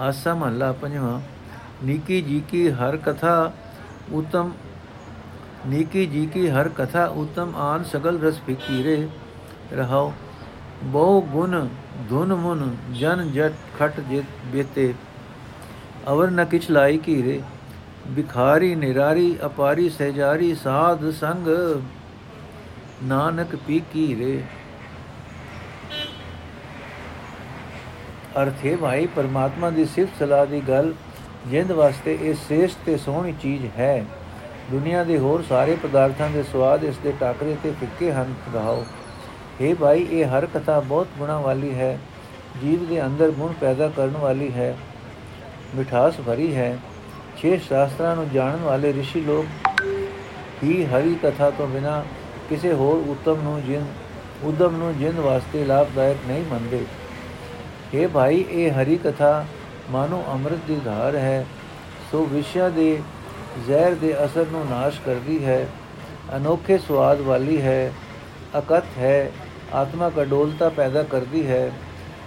ਆਸਾ 0.00 0.34
ਮਹੱਲਾ 0.34 0.70
ਪੰਜਵਾਂ, 0.72 1.20
ਨੀਕੀ 1.84 2.20
ਜੀ 2.22 2.42
ਕੀ 2.50 2.68
ਹਰ 2.70 2.96
ਕਥਾ 2.96 3.52
ਉਤਮ, 4.12 4.52
ਨੀਕੀ 5.66 6.06
ਜੀ 6.06 6.26
ਕੀ 6.26 6.48
ਹਰ 6.50 6.68
ਕਥਾ 6.68 7.04
ਉਤਮ, 7.16 7.54
ਆਨ 7.56 7.84
ਸਗਲ 7.84 8.20
ਰਸ 8.20 8.40
ਫਿਕੀਰੇ 8.46 9.08
ਰਹਾਓ। 9.72 10.12
ਬਹੁ 10.84 11.20
ਗੁਣ 11.22 11.66
ਧੁਨ 12.08 12.34
ਮੁਨ 12.34 12.74
ਜਨ 12.92 13.30
ਜਟ 13.32 13.52
ਖਟ 13.78 14.00
ਜਿਤ 14.00 14.24
ਬੇਤੇ, 14.46 14.92
ਅਵਰ 16.08 16.30
ਨ 16.30 16.44
ਕਿਛ 16.44 16.70
ਲਾਈ 16.70 16.98
ਕੀਰੇ 16.98 17.40
ਬਿਖਾਰੀ 18.10 18.74
ਨਿਰਾਰੀ, 18.74 19.36
ਅਪਾਰੀ, 19.46 19.88
ਸਹਿਜਾਰੀ, 19.88 20.54
ਸਾਧ, 20.54 21.10
ਸੰਗ, 21.10 21.48
ਨਾਨਕ 23.02 23.56
ਪੀ 23.56 23.82
ਕੀਰੇ 23.92 24.42
ਅਰਥੇ 28.42 28.76
ਭਾਈ, 28.76 29.06
ਪਰਮਾਤਮਾ 29.06 29.70
ਦੀ 29.70 29.84
ਸਿਫਤ 29.84 30.18
ਸਲਾਹ 30.18 30.46
ਦੀ 30.46 30.60
ਗੱਲ, 30.60 30.94
ਜਿੰਦ 31.46 31.72
ਵਾਸਤੇ 31.72 32.18
ਇਹ 32.22 32.34
ਸ੍ਰੇਸ਼ਟ 32.34 32.78
ਤੇ 32.86 32.96
ਸੋਹਣੀ 32.96 33.32
ਚੀਜ਼ 33.32 33.66
ਹੈ। 33.78 34.04
ਦੁਨੀਆ 34.70 35.04
ਦੇ 35.04 35.18
ਹੋਰ 35.18 35.44
ਸਾਰੇ 35.48 35.76
ਪਦਾਰਥਾਂ 35.76 36.30
ਦੇ 36.30 36.42
ਸਵਾਦ 36.42 36.84
ਇਸ 36.84 36.96
ਦੇ 36.96 37.12
ਟਾਕਰੇ 37.20 37.56
ਤੇ 37.62 37.72
ਫਿੱਕੇ 37.80 38.12
ਹਨ 38.12 38.34
ਰਹਾਓ 38.54 38.84
हे 39.62 39.76
ਭਾਈ, 39.76 40.06
ਇਹ 40.10 40.26
ਹਰ 40.26 40.46
ਕਥਾ 40.46 40.80
ਬਹੁਤ 40.80 41.08
ਗੁਣਾ 41.18 41.40
ਵਾਲੀ 41.40 41.74
ਹੈ। 41.74 41.98
ਜੀਵ 42.62 42.86
ਦੇ 42.86 43.04
ਅੰਦਰ 43.06 43.30
ਗੁਣ 43.30 43.52
ਪੈਦਾ 43.52 43.88
ਕਰਨ 43.88 44.16
ਵਾਲੀ 44.16 44.52
ਹੈ। 44.52 44.76
ਮਿਠਾਸ 45.76 46.20
ਭਰੀ 46.26 46.54
ਹੈ। 46.56 46.78
ਛੇ 47.37 47.57
ਸ਼ਾਸਤਰਾਂ 47.59 48.15
ਨੂੰ 48.15 48.29
ਜਾਣਨ 48.29 48.63
ਵਾਲੇ 48.63 48.93
ઋષਿ 48.93 49.21
ਲੋਕ 49.21 49.45
ਹੀ 50.63 50.85
ਹਰੀ 50.85 51.15
ਕਥਾ 51.23 51.49
ਤੋਂ 51.49 51.67
ਬਿਨਾ 51.67 52.03
ਕਿਸੇ 52.49 52.73
ਹੋਰ 52.73 53.03
ਉਤਮ 53.09 53.41
ਨੂੰ 53.43 53.61
ਜਿਨ 53.63 53.85
ਉਦਮ 54.43 54.75
ਨੂੰ 54.75 54.97
ਜਿਨ 54.97 55.19
ਵਾਸਤੇ 55.19 55.63
ਲਾਭਦਾਇਕ 55.65 56.17
ਨਹੀਂ 56.27 56.43
ਮੰਨਦੇ 56.45 56.83
हे 57.93 58.07
ਭਾਈ 58.07 58.45
ਇਹ 58.51 58.71
ਹਰੀ 58.71 58.97
ਕਥਾ 58.97 59.33
ਮਾਨੋ 59.91 60.23
ਅੰਮ੍ਰਿਤ 60.29 60.59
ਦੀ 60.67 60.79
ਧਾਰ 60.85 61.15
ਹੈ 61.15 61.45
ਸੋ 62.11 62.23
ਵਿਸ਼ਾ 62.25 62.69
ਦੇ 62.69 63.01
ਜ਼ਹਿਰ 63.67 63.95
ਦੇ 63.95 64.13
ਅਸਰ 64.25 64.45
ਨੂੰ 64.51 64.65
ਨਾਸ਼ 64.69 64.99
ਕਰਦੀ 65.01 65.43
ਹੈ 65.45 65.67
ਅਨੋਖੇ 66.35 66.77
ਸਵਾਦ 66.77 67.21
ਵਾਲੀ 67.21 67.61
ਹੈ 67.61 67.91
ਅਕਤ 68.57 68.97
ਹੈ 68.97 69.31
ਆਤਮਾ 69.73 70.09
ਕਡੋਲਤਾ 70.09 70.69
ਪੈਦਾ 70.69 71.03
ਕਰਦੀ 71.03 71.45
ਹੈ 71.47 71.71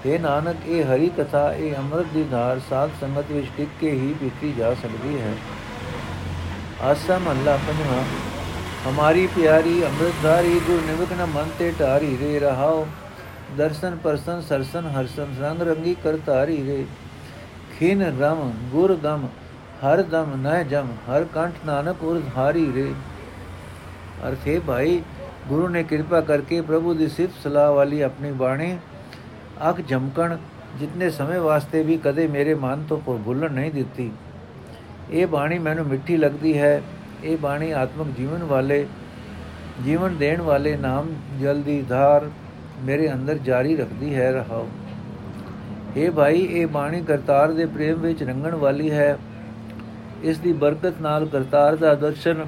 ਇਹ 0.05 0.19
ਨਾਨਕ, 0.19 0.57
ਇਹ 0.67 0.83
ਹਰੀ 0.85 1.09
ਕਥਾ, 1.17 1.51
ਇਹ 1.53 1.75
ਅੰਮ੍ਰਿਤ 1.75 2.07
ਦੀ 2.13 2.23
ਧਾਰ 2.23 2.59
ਸਾਧ 2.69 2.89
ਸੰਗਤ 3.01 3.31
ਵਿੱਚ 3.31 3.47
ਟਿਕ 3.57 3.69
ਕੇ 3.81 3.89
ਹੀ 3.91 4.13
ਪੀਤੀ 4.19 4.51
ਜਾ 4.51 4.73
ਸਕਦੀ 4.73 5.19
ਹੈ। 5.19 5.33
ਆਸਾ 6.81 7.17
ਮਹੱਲਾ 7.17 7.57
ਪੰਜਵਾਂ, 7.57 8.03
ਹਮਾਰੀ 8.87 9.27
ਪਿਆਰੀ 9.27 9.83
ਅੰਮ੍ਰਿਤਧਾਰੀ, 9.85 10.59
ਗੁਰ 10.67 10.81
ਨਿਵਕਨ 10.87 11.25
ਮਨ 11.25 11.49
ਤੇ 11.59 11.71
ਢਾਰੀ 11.79 12.17
ਰੇ 12.17 12.39
ਰਹਾਓ। 12.39 12.85
ਦਰਸ਼ਨ 13.57 13.95
ਪਰਸਨ 13.95 14.41
ਸਰਸਨ 14.41 14.87
ਹਰਸਨ, 14.87 15.35
ਰੰਗ 15.41 15.61
ਰੰਗੀ 15.61 15.95
ਕਰਤਾਰੀ 16.03 16.57
ਰੇ। 16.65 16.85
ਖਿਨ 17.79 18.03
ਰਮ, 18.19 18.51
ਗੁਰ 18.71 18.95
ਗਮ, 18.95 19.27
ਹਰ 19.83 20.01
ਦਮ 20.03 20.35
ਨਹਿ 20.41 20.63
ਜਮ, 20.63 20.87
ਹਰ 21.09 21.23
ਕੰਠ 21.33 21.65
ਨਾਨਕ 21.65 22.03
ਉਰ 22.03 22.21
ਧਾਰੀ 22.35 22.71
ਰੇ। 22.75 22.93
ਅਰਥੇ 24.27 24.59
ਭਾਈ, 24.59 25.01
ਗੁਰੂ 25.47 25.67
ਨੇ 25.67 25.83
ਕਿਰਪਾ 25.83 26.21
ਕਰਕੇ 26.21 26.61
ਪ੍ਰਭੂ 26.61 26.93
ਦੀ 26.93 27.07
ਸਿਫਤ 27.07 27.43
ਸਲਾਹ 27.43 27.71
ਵਾਲੀ 27.71 28.01
ਆਪਣੀ 28.01 28.31
ਬਾਣੀ 28.31 28.77
ਅੱਖ 29.67 29.81
ਝਮਕਣ 29.87 30.37
ਜਿੰਨੇ 30.79 31.09
ਸਮੇਂ 31.09 31.39
ਵਾਸਤੇ 31.39 31.83
ਵੀ 31.83 31.97
ਕਦੇ 31.97 32.27
ਮੇਰੇ 32.27 32.53
ਮਨ 32.55 32.83
ਤੋਂ 32.89 32.97
ਭੁੱਲਣ 33.25 33.51
ਨਹੀਂ 33.51 33.71
ਦਿੱਤੀ। 33.71 34.11
ਇਹ 35.11 35.27
ਬਾਣੀ 35.27 35.59
ਮੈਨੂੰ 35.59 35.85
ਮਿੱਠੀ 35.85 36.17
ਲੱਗਦੀ 36.17 36.57
ਹੈ। 36.57 36.81
ਇਹ 37.23 37.37
ਬਾਣੀ 37.37 37.71
ਆਤਮਿਕ 37.71 38.15
ਜੀਵਨ 38.17 38.43
ਵਾਲੇ, 38.43 38.85
ਜੀਵਨ 39.85 40.17
ਦੇਣ 40.17 40.41
ਵਾਲੇ 40.41 40.75
ਨਾਮ 40.77 41.13
ਜਲ 41.41 41.61
ਦੀ 41.61 41.81
ਧਾਰ 41.81 42.29
ਮੇਰੇ 42.81 43.13
ਅੰਦਰ 43.13 43.37
ਜਾਰੀ 43.37 43.75
ਰੱਖਦੀ 43.75 44.15
ਹੈ 44.15 44.31
ਰਹਾਓ 44.31 44.67
ਇਹ 45.97 46.11
ਭਾਈ, 46.11 46.41
ਇਹ 46.41 46.67
ਬਾਣੀ 46.67 47.01
ਕਰਤਾਰ 47.01 47.51
ਦੇ 47.51 47.65
ਪ੍ਰੇਮ 47.65 47.99
ਵਿੱਚ 47.99 48.23
ਰੰਗਣ 48.23 48.55
ਵਾਲੀ 48.55 48.91
ਹੈ। 48.91 49.17
ਇਸ 50.23 50.37
ਦੀ 50.37 50.53
ਬਰਕਤ 50.53 50.93
ਨਾਲ 51.01 51.25
ਕਰਤਾਰ 51.25 51.75
ਦਾ 51.75 51.95
ਦਰਸ਼ਨ 51.95 52.45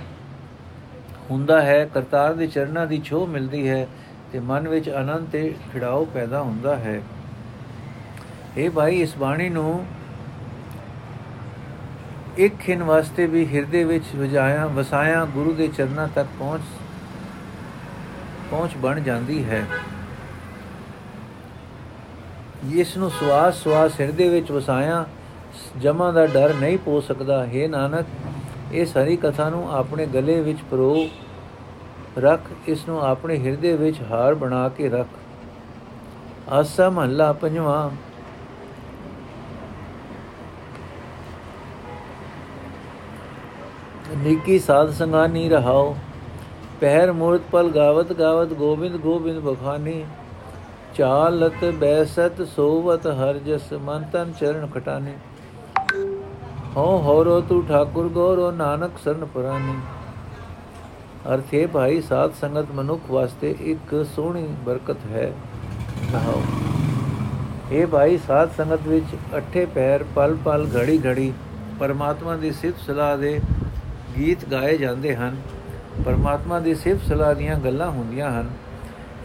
ਹੁੰਦਾ 1.32 1.62
ਹੈ। 1.62 1.86
ਕਰਤਾਰ 1.94 2.34
ਦੇ 2.34 2.48
ਚਰਨਾਂ 2.48 2.88
ਦੀ 2.88 3.02
ਛੋਹ 3.06 3.28
ਮਿਲਦੀ 3.28 3.70
ਹੈ। 3.70 3.88
ਤੇ 4.32 4.40
ਮਨ 4.40 4.68
ਵਿੱਚ 4.68 4.90
ਆਨੰਦ 4.90 5.28
ਤੇ 5.32 5.56
ਖਿੜਾਓ 5.74 6.06
ਪੈਦਾ 6.06 6.42
ਹੁੰਦਾ 6.42 6.76
ਹੈ। 6.76 7.02
ਇਹ 8.58 8.70
ਭਾਈ 8.70 9.02
ਇਸ 9.02 9.18
ਬਾਣੀ 9.18 9.50
ਨੂੰ 9.50 9.86
ਇੱਕ 12.38 12.56
ਖਿੰ 12.58 12.84
ਵਾਸਤੇ 12.84 13.26
ਵੀ 13.26 13.46
ਹਿਰਦੇ 13.54 13.84
ਵਿੱਚ 13.84 14.16
ਵਜਾਇਆ, 14.16 14.66
ਵਸਾਇਆ, 14.68 15.26
ਗੁਰੂ 15.26 15.54
ਦੇ 15.54 15.68
ਚਰਨਾਂ 15.68 16.08
ਤੱਕ 16.08 16.30
ਪਹੁੰਚ 16.40 16.62
ਪਹੁੰਚ 18.52 18.72
ਬਣ 18.78 19.00
ਜਾਂਦੀ 19.00 19.44
ਹੈ। 19.46 19.66
ਇਸ 22.74 22.98
ਨੂੰ 22.98 23.10
ਸਵਾਸ 23.12 23.64
ਸਵਾਸ 23.64 24.00
ਹਿਰਦੇ 24.02 24.30
ਵਿੱਚ 24.30 24.52
ਵਸਾਇਆ, 24.52 25.06
ਜਮਾ 25.82 26.12
ਦਾ 26.12 26.26
ਡਰ 26.26 26.54
ਨਹੀਂ 26.54 26.78
ਪੋ 26.78 27.00
ਸਕਦਾ। 27.02 27.46
ਹੈ 27.46 27.68
ਨਾਨਕ, 27.68 28.06
ਇਸ 28.72 28.98
ਹਰੀ 28.98 29.16
ਕਥਾ 29.18 29.50
ਨੂੰ 29.50 29.72
ਆਪਣੇ 29.76 30.06
ਗਲੇ 30.06 30.42
ਵਿੱਚ 30.42 30.60
ਪਰੋ 30.72 31.08
ਰੱਖ 32.18 32.42
ਇਸ 32.68 32.88
ਨੂੰ 32.88 33.02
ਆਪਣੇ 33.02 33.38
ਹਿਰਦੇ 33.38 33.76
ਵਿੱਚ 33.76 34.02
ਹਾਰ 34.12 34.36
ਬਣਾ 34.36 34.70
ਕੇ 34.70 34.90
ਰੱਖ। 34.90 35.08
ਆਸਾ 36.50 36.90
ਮਹੱਲਾ 36.90 37.34
ਪੰਜਵਾਂ। 37.34 37.90
ਨੀਕੀ 44.18 44.60
ਸਾਧ 44.60 44.92
ਸੰਗਾ 44.92 45.28
ਨਹੀਂ 45.28 45.50
ਰਹਾਓ। 45.50 45.96
ਪਹਿਰ 46.82 47.12
ਮੂਰਤ 47.12 47.42
ਪਲ 47.52 47.70
ਗਾਵਤ 47.70 48.14
ਗਾਵਤ 48.14 48.54
ਗੋਬਿੰਦ 48.54 48.96
ਗੋਬਿੰਦ 48.96 49.40
ਬਖਾਨੀ। 49.40 50.06
ਚਾਲਤ 50.96 51.66
ਬੈਸਤ 51.66 52.42
ਸੋਵਤ 52.48 53.08
ਹਰ 53.08 53.38
ਜਸ 53.38 53.74
ਮਨ 53.74 54.04
ਤਨ 54.14 54.32
ਚਰਨ 54.40 54.68
ਖਟਾਨੀ। 54.68 55.14
ਹੋ 56.76 56.98
ਹੋਰੋ 56.98 57.42
ਤੂ 57.42 57.62
ਠਾਕੁਰ 57.62 58.08
ਗੋਰੋ 58.08 58.52
ਨਾਨਕ 58.52 58.92
ਸਰਨ 59.04 59.26
ਪੁਰਾਨੀ। 59.26 59.76
ਅਰਥੇ 61.22 61.66
ਭਾਈ, 61.66 62.02
ਸਾਧ 62.02 62.32
ਸੰਗਤ 62.42 62.72
ਮਨੁੱਖ 62.76 63.02
ਵਾਸਤੇ 63.12 63.56
ਇੱਕ 63.62 64.06
ਸੋਹਣੀ 64.16 64.48
ਬਰਕਤ 64.66 64.98
ਹੈ। 65.12 65.32
ਕਹਾਓ 66.14 66.42
ਇਹ 67.72 67.88
ਭਾਈ, 67.88 68.18
ਸਾਧ 68.18 68.50
ਸੰਗਤ 68.58 68.88
ਵਿੱਚ 68.88 69.06
ਅਠੇ 69.38 69.66
ਪੈਰ 69.66 70.04
ਪਲ 70.16 70.38
ਪਲ 70.46 70.68
ਘੜੀ 70.78 71.00
ਘੜੀ 71.06 71.34
ਪਰਮਾਤਮਾ 71.80 72.36
ਦੀ 72.36 72.52
ਸਿਫਤ 72.52 72.80
ਸਲਾਹ 72.80 73.18
ਦੇ 73.18 73.40
ਗੀਤ 74.18 74.46
ਗਾਏ 74.46 74.78
ਜਾਂਦੇ 74.78 75.16
ਹਨ। 75.16 75.36
ਪਰਮਾਤਮਾ 76.06 76.60
ਦੀ 76.60 76.76
ਸਿਫਤ 76.76 77.08
ਸਲਾਹ 77.08 77.36
ਦੀਆਂ 77.36 77.56
ਗੱਲਾਂ 77.56 77.92
ਹੁੰਦੀਆਂ 77.92 78.32
ਹਨ। 78.32 78.50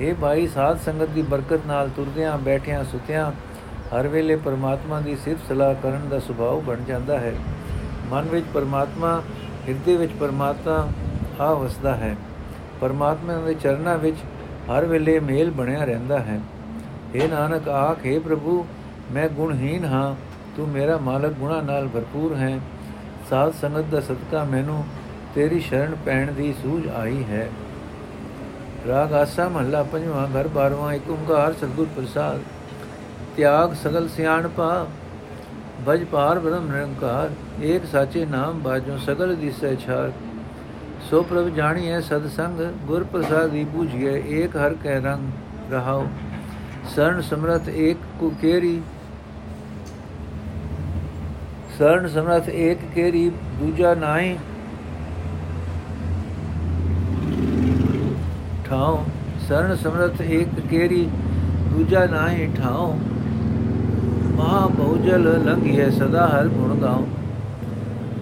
ਇਹ 0.01 0.15
ਭਾਈ, 0.15 0.47
ਸਾਧ 0.47 0.79
ਸੰਗਤ 0.79 1.09
ਦੀ 1.09 1.23
ਬਰਕਤ 1.23 1.61
ਨਾਲ 1.67 1.89
ਤੁਰਦਿਆਂ, 1.89 2.39
ਬੈਠਿਆਂ, 2.39 2.85
ਸੁਤਿਆਂ, 2.85 3.33
ਹਰ 3.95 4.09
ਵੇਲੇ 4.09 4.37
ਪਰਮਾਤਮਾ 4.37 5.01
ਦੀ 5.01 5.17
ਸਿਫਤ 5.25 5.49
ਸਲਾਹ 5.49 5.75
ਕਰਨ 5.75 6.09
ਦਾ 6.09 6.19
ਸੁਭਾਅ 6.19 6.61
ਬਣ 6.61 6.77
ਜਾਂਦਾ 6.89 7.19
ਹੈ। 7.19 7.35
ਮਨ 8.11 8.23
ਵਿੱਚ 8.23 8.47
ਪਰਮਾਤਮਾ, 8.55 9.23
ਹਿਰਦੇ 9.69 9.97
ਵਿੱਚ 9.97 10.13
ਪਰਮਾਤਮਾ 10.13 10.89
ਆ 11.41 11.55
ਵਸਦਾ 11.55 11.95
ਹੈ। 11.95 12.17
ਪਰਮਾਤਮਾ 12.81 13.35
ਦੇ 13.35 13.55
ਚਰਨਾਂ 13.55 13.99
ਵਿੱਚ 13.99 14.17
ਹਰ 14.71 14.85
ਵੇਲੇ 14.85 15.21
ਮੇਲ 15.21 15.51
ਬਣਿਆ 15.51 15.85
ਰਹਿੰਦਾ 15.85 16.19
ਹੈ। 16.19 16.41
हे 17.15 17.29
ਨਾਨਕ, 17.29 17.69
ਆਖੇ 17.69 18.19
ਪ੍ਰਭੂ, 18.19 18.67
ਮੈਂ 19.13 19.29
ਗੁਣਹੀਨ 19.29 19.85
ਹਾਂ। 19.85 20.15
ਤੂੰ 20.57 20.69
ਮੇਰਾ 20.69 20.97
ਮਾਲਕ, 20.97 21.33
ਗੁਣਾ 21.33 21.61
ਨਾਲ 21.61 21.89
ਭਰਪੂਰ 21.89 22.35
ਹੈ। 22.35 22.61
ਸਾਧ 23.31 23.53
ਸੰਗਤ 23.53 23.81
ਦਾ 23.81 24.01
ਸਦਕਾ 24.01 24.45
ਮੈਨੂੰ 24.45 24.85
ਤੇਰੀ 25.35 25.61
ਸ਼ਰਨ 25.61 25.97
ਪੈਣ 26.07 26.33
ਦੀ 26.33 26.53
ਸੂਝ 26.53 26.89
ਆਈ 26.89 27.25
ਹੈ। 27.25 27.51
ਰਾਗ 28.89 29.13
ਆਸਾ 29.13 29.49
ਮਹੱਲਾ 29.49 29.83
ਪੰਜਵਾਂ, 29.83 30.27
ਘਰ 30.27 30.49
ਬਾਰਵਾਂ, 30.49 30.93
ਇੱਕ 30.93 31.11
ਓੰਕਾਰ 31.11 31.53
ਸਤਗੁਰ 31.53 31.87
ਪ੍ਰਸਾਦ। 31.97 32.41
ਤਿਆਗ 33.37 33.75
ਸਗਲ 33.75 34.09
ਸਿਆਣਪਾ 34.09 34.87
ਭਜ 35.89 36.05
ਪਾਰ 36.05 36.39
ਬ੍ਰਹਮ 36.39 36.73
ਨਿਰੰਕਾਰ। 36.73 37.31
ਏਕ 37.63 37.83
ਸਾਚੇ 37.93 38.25
ਨਾਮ 38.25 38.59
ਬਾਜੋ 38.59 38.99
ਸਗਲ 38.99 39.37
ਦਿਸੈ 39.37 39.75
ਛਾਰ। 39.75 40.13
ਸੋ 41.11 41.23
ਪ੍ਰਭ 41.23 41.49
ਜਾਣੀਐ 41.49 42.01
ਸਦ 42.01 42.27
ਸੰਗ, 42.27 42.61
ਗੁਰ 42.87 43.05
ਪ੍ਰਸਾਦੀ 43.05 43.63
ਬੂਝੀਐ, 43.65 44.13
ਏਕ 44.37 44.57
ਹਰ 44.57 44.75
ਕੈ 44.75 44.99
ਰੰਗ 45.01 45.73
ਰਹਾਉ। 45.73 46.07
ਸਰਨ 46.95 47.21
ਸਮਰਥ 47.21 47.69
ਏਕ 47.69 47.99
ਕੋ 48.21 48.31
ਕੇਰੀ, 48.41 48.81
ਸਰਨ 51.79 52.09
ਸਮਰਥ 52.09 52.49
ਏਕ 52.49 52.79
ਕੇਰੀ 52.95 53.29
ਦੂਜਾ 53.59 53.95
ਨਾਹੀ। 53.95 54.37
ਠਾਉ, 58.65 59.05
ਸਰਨ 59.49 59.75
ਸਮਰਥ 59.77 60.21
ਏਕ 60.21 60.61
ਕੇਰੀ 60.71 61.05
ਦੂਜਾ 61.71 62.05
ਨਾਹੀ 62.07 62.49
ਠਾਉ। 62.57 62.93
ਮਹਾ 64.37 64.67
ਬਹੁਜਲ 64.69 65.33
ਲੰਘਿਐ, 65.45 65.89
ਸਦਾ 65.91 66.27
ਹਰ 66.29 66.49
ਗੁਣ 66.49 66.75
ਗਾਉ। 66.81 67.07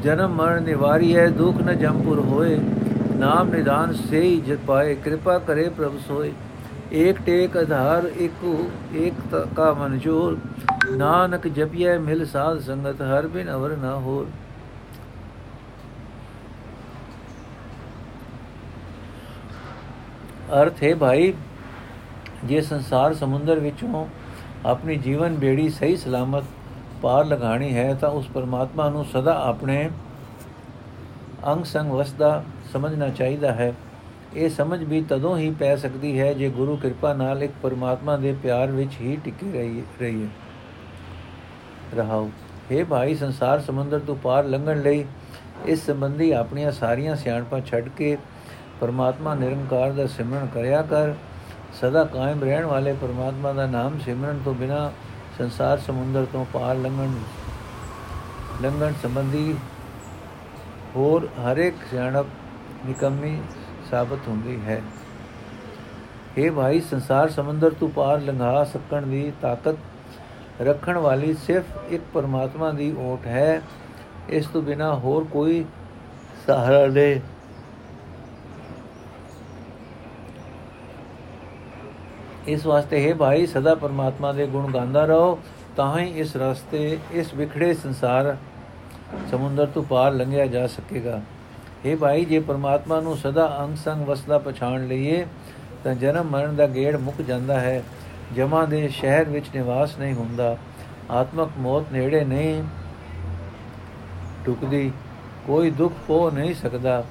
ਜਨਮ 0.05 0.33
ਮਰਨ 0.35 0.63
ਨਿਵਾਰੀਐ 0.63 1.27
ਦੁਖ 1.29 1.61
ਨ 1.63 1.75
ਜੰਪੁਰ 1.79 2.19
ਹੋਏ। 2.21 2.57
ਨਾਮ 3.17 3.51
ਨਿਦਾਨ 3.51 3.93
ਸੇਈ 3.93 4.41
ਜਤ 4.41 4.59
ਪਾਏ, 4.67 4.95
ਕਿਰਪਾ 4.95 5.39
ਕਰੇ 5.39 5.69
ਪ੍ਰਭ 5.69 5.95
ਸੋਏ। 6.09 6.33
ਏਕ 6.95 7.19
ਟੇਕ 7.27 7.57
ਆਧਾਰ 7.57 8.05
ਇਕੂ 8.21 8.57
ਏਕ 8.95 9.37
ਕਾ 9.57 9.73
ਮਨਜੋਰ 9.73 10.37
ਨਾਨਕ 10.91 11.47
ਜਪਿਐ 11.49 11.97
ਮਿਲ 11.99 12.25
ਸਾਧ 12.27 12.59
ਸੰਗਤ, 12.61 13.01
ਹਰ 13.03 13.27
ਬਿਨ 13.27 13.51
ਅਵਰ 13.53 13.77
ਨਾ 13.77 13.95
ਹੋਰ। 13.97 14.27
ਅਰਥ 20.61 20.83
ਹੈ 20.83 20.95
ਭਾਈ, 20.95 21.33
ਜੇ 22.45 22.61
ਸੰਸਾਰ 22.63 23.15
ਸਮੁੰਦਰ 23.15 23.59
ਵਿੱਚੋਂ 23.61 24.07
ਆਪਣੀ 24.67 24.97
ਜੀਵਨ 24.99 25.35
ਬੇੜੀ 25.37 25.69
ਸਹੀ 25.71 25.97
ਸਲਾਮਤ 25.97 26.45
ਪਾਰ 27.03 27.25
ਲਗਾਣੀ 27.25 27.75
ਹੈ 27.75 27.95
ਤਾਂ 27.95 28.11
ਉਸ 28.11 28.29
ਪਰਮਾਤਮਾ 28.35 28.89
ਨੂੰ 28.89 29.05
ਸਦਾ 29.05 29.39
ਆਪਣੇ 29.45 29.91
ਅੰਗ 31.47 31.65
ਸੰਗ 31.65 31.91
ਵਸਦਾ 31.91 32.45
ਸਮਝਣਾ 32.73 33.09
ਚਾਹੀਦਾ 33.09 33.53
ਹੈ। 33.53 33.73
ਇਹ 34.35 34.49
ਸਮਝ 34.51 34.83
ਵੀ 34.85 35.01
ਤਦੋਂ 35.03 35.37
ਹੀ 35.39 35.51
ਪੈ 35.51 35.75
ਸਕਦੀ 35.77 36.19
ਹੈ 36.21 36.33
ਜੇ 36.33 36.49
ਗੁਰੂ 36.51 36.77
ਕਿਰਪਾ 36.77 37.13
ਨਾਲ 37.15 37.43
ਇੱਕ 37.43 37.53
ਪਰਮਾਤਮਾ 37.63 38.17
ਦੇ 38.17 38.33
ਪਿਆਰ 38.43 38.71
ਵਿੱਚ 38.71 38.95
ਹੀ 39.01 39.17
ਟਿਕੀ 39.25 39.53
ਰਹੀ, 39.53 39.83
ਰਹੀਏ। 40.01 40.29
ਰਹਾਉ 41.97 42.29
हे 42.71 42.87
ਭਾਈ, 42.87 43.15
ਸੰਸਾਰ 43.15 43.61
ਸਮੁੰਦਰ 43.61 43.99
ਤੋਂ 43.99 44.17
ਪਾਰ 44.17 44.45
ਲੰਘਣ 44.45 44.81
ਲਈ 44.83 45.05
ਇਸ 45.67 45.87
ਸੰਬੰਧੀ 45.87 46.31
ਆਪਣੀਆਂ 46.31 46.73
ਸਾਰੀਆਂ 46.73 47.17
ਸਿਆਣਪਾਂ 47.17 47.61
ਛੱਡ 47.61 47.89
ਕੇ 47.89 48.17
ਪਰਮਾਤਮਾ 48.81 49.35
ਨਿਰੰਕਾਰ 49.35 49.93
ਦਾ 49.93 50.07
ਸਿਮਰਨ 50.07 50.47
ਕਰਿਆ 50.47 50.83
ਕਰ। 50.83 51.15
ਸਦਾ 51.81 52.05
ਕਾਇਮ 52.05 52.43
ਰਹਿਣ 52.45 52.65
ਵਾਲੇ 52.65 52.93
ਪਰਮਾਤਮਾ 52.93 53.53
ਦਾ 53.53 53.67
ਨਾਮ 53.67 53.99
ਸਿਮਰਨ 53.99 54.41
ਤੋਂ 54.45 54.55
ਬਿਨਾ 54.55 54.91
ਸੰਸਾਰ 55.39 55.79
ਸਮੁੰਦਰ 55.79 56.27
ਤੋਂ 56.33 56.45
ਪਾਰ 56.53 56.77
ਲੰਘਣ 56.77 57.13
ਲੰਘਣ 58.63 58.93
ਸੰਬੰਧੀ 59.03 59.55
ਹੋਰ 60.97 61.29
ਹਰੇਕ 61.39 61.75
ਸਿਆਣਪ 61.91 62.27
ਨਿਕੰਮੀ 62.87 63.43
ਸਾਬਤ 63.91 64.29
ਹੁੰਦੀ 64.29 64.61
ਹੈ। 64.67 64.83
ਇਹ 66.39 66.51
ਭਾਈ, 66.51 66.81
ਸੰਸਾਰ 66.81 67.31
ਸਮੁੰਦਰ 67.31 67.71
ਤੋਂ 67.71 67.89
ਪਾਰ 67.89 68.21
ਲੰਘਾ 68.21 68.65
ਸਕਣ 68.65 69.07
ਦੀ 69.07 69.33
ਤਾਕਤ 69.43 70.63
ਰੱਖਣ 70.63 70.99
ਵਾਲੀ 70.99 71.35
ਸਿਰਫ 71.35 71.65
ਇੱਕ 71.89 72.03
ਪਰਮਾਤਮਾ 72.15 72.71
ਦੀ 72.71 72.95
ਓਟ 72.99 73.27
ਹੈ। 73.27 73.63
ਇਸ 74.29 74.47
ਤੋਂ 74.47 74.63
ਬਿਨਾ 74.63 74.95
ਹੋਰ 74.95 75.25
ਕੋਈ 75.25 75.65
ਸਹਾਰਾ 76.47 76.87
ਨਹੀਂ 76.87 77.21
ਇਸ 82.49 82.67
ਵਾਸਤੇ 82.67 83.09
ਹੈ 83.09 83.15
ਭਾਈ, 83.15 83.47
ਸਦਾ 83.47 83.75
ਪਰਮਾਤਮਾ 83.75 84.33
ਦੇ 84.33 84.47
ਗੁਣ 84.47 84.73
ਗਾਉਂਦਾ 84.73 85.05
ਰਹੋ 85.05 85.39
ਤਾਂ 85.77 85.99
ਹੀ 85.99 86.11
ਇਸ 86.11 86.37
ਰਸਤੇ, 86.37 86.99
ਇਸ 87.13 87.35
ਵਿਖੜੇ 87.35 87.75
ਸੰਸਾਰ 87.75 88.37
ਸਮੁੰਦਰ 89.31 89.67
ਤੋਂ 89.67 89.83
ਪਾਰ 89.83 90.13
ਲੰਘਿਆ 90.13 90.47
ਜਾ 90.47 90.67
ਸਕੇਗਾ। 90.67 91.21
ਇਹ 91.85 91.97
ਭਾਈ, 91.97 92.25
ਜੇ 92.25 92.39
ਪਰਮਾਤਮਾ 92.41 93.01
ਨੂੰ 93.01 93.17
ਸਦਾ 93.17 93.59
ਅੰਗ 93.65 93.77
ਸੰਗ 93.77 94.07
ਵਸਦਾ 94.07 94.39
ਪਛਾਣ 94.39 94.87
ਲਈਏ, 94.87 95.27
ਤਾਂ 95.85 95.95
ਜਨਮ 95.95 96.27
ਮਰਨ 96.27 96.57
ਦਾ 96.57 96.67
ਗੇੜ 96.67 96.97
ਮੁੱਕ 96.97 97.23
ਜਾਂਦਾ 97.23 97.61
ਹੈ। 97.61 97.83
ਜਮਾ 98.37 98.65
ਦੇ 98.65 98.89
ਸ਼ਹਿਰ 98.89 99.25
ਵਿੱਚ 99.25 99.47
ਨਿਵਾਸ 99.55 99.99
ਨਹੀਂ 99.99 100.15
ਹੁੰਦਾ। 100.15 100.57
ਆਤਮਕ 101.11 101.51
ਮੌਤ 101.59 101.85
ਨੇੜੇ 101.93 102.25
ਨਹੀਂ 102.25 102.63
ਟੁਕਦੀ, 104.45 104.93
ਕੋਈ 105.47 105.71
ਦੁੱਖ 105.71 105.95
ਪੋ 106.07 106.31
ਨਹੀਂ 106.31 106.55
ਸਕਦਾ। 106.55 107.05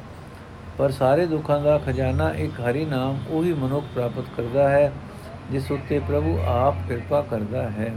ਪਰ 0.78 0.92
ਸਾਰੇ 0.92 1.26
ਦੁੱਖਾਂ 1.26 1.60
ਦਾ 1.62 1.78
ਖਜ਼ਾਨਾ 1.78 2.30
ਇੱਕ 2.30 2.52
ਹਰੀ 2.52 2.86
ਨਾਮ, 2.86 3.20
ਉਹੀ 3.30 3.54
ਮਨੁੱਖ 3.54 3.86
ਪ੍ਰਾਪਤ 3.94 4.24
ਕਰਦਾ 4.38 4.70
ਹੈ। 4.70 4.92
ਜਿਸ 5.52 5.72
ਉੱਤੇ 5.72 6.00
ਪ੍ਰਭੂ 6.00 6.38
ਆਪ 6.48 6.76
ਕਿਰਪਾ 6.88 7.22
ਕਰਦਾ 7.22 7.70
ਹੈ। 7.70 7.92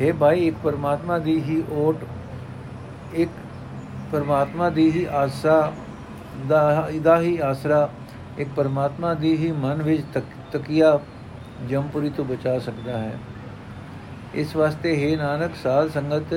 हे 0.00 0.14
ਭਾਈ, 0.16 0.46
ਇੱਕ 0.48 0.56
ਪਰਮਾਤਮਾ 0.62 1.18
ਦੀ 1.18 1.40
ਹੀ 1.40 1.62
ਓਟ, 1.72 2.04
ਇੱਕ 3.14 3.30
ਪਰਮਾਤਮਾ 4.12 4.68
ਦੀ 4.70 4.90
ਹੀ 4.90 5.04
ਆਸਾ 5.14 5.72
ਦਾ 6.48 6.88
ਇਹਦਾ 6.90 7.20
ਹੀ 7.20 7.36
ਆਸਰਾ, 7.38 7.88
ਇੱਕ 8.38 8.48
ਪਰਮਾਤਮਾ 8.56 9.12
ਦੀ 9.14 9.36
ਹੀ 9.36 9.50
ਮਨ 9.52 9.82
ਵਿੱਚ 9.82 10.18
ਤਕੀਆ 10.52 10.98
ਜੰਪੁਰੀ 11.70 12.10
ਤੋਂ 12.10 12.24
ਬਚਾ 12.24 12.58
ਸਕਦਾ 12.58 12.98
ਹੈ। 12.98 13.18
ਇਸ 14.34 14.54
ਵਾਸਤੇ 14.56 14.94
ਹੈ 14.96 15.16
ਨਾਨਕ, 15.16 15.56
ਸਾਧ 15.62 15.90
ਸੰਗਤ 15.90 16.34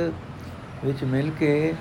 ਵਿੱਚ 0.86 1.04
ਮਿਲ 1.04 1.32
ਕੇ 1.40 1.74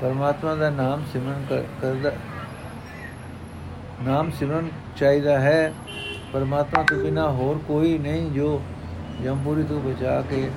ਪਰਮਾਤਮਾ 0.00 0.54
ਦਾ 0.54 0.70
ਨਾਮ 0.70 1.04
ਸਿਮਰਨ 1.12 1.44
ਕਰਦਾ, 1.80 2.12
ਨਾਮ 4.02 4.30
ਸਿਮਰਨ 4.30 4.68
ਚਾਹੀਦਾ 4.96 5.38
ਹੈ। 5.40 5.72
ਪਰਮਾਤਮਾ 6.32 6.82
ਤੋਂ 6.82 6.98
ਬਿਨਾ 6.98 7.28
ਹੋਰ 7.30 7.58
ਕੋਈ 7.68 7.98
ਨਹੀਂ 7.98 8.30
ਜੋ 8.30 8.60
ਜੰਪੁਰੀ 9.22 9.62
ਤੋਂ 9.62 9.80
ਬਚਾ 9.80 10.20
ਕੇ 10.22 10.48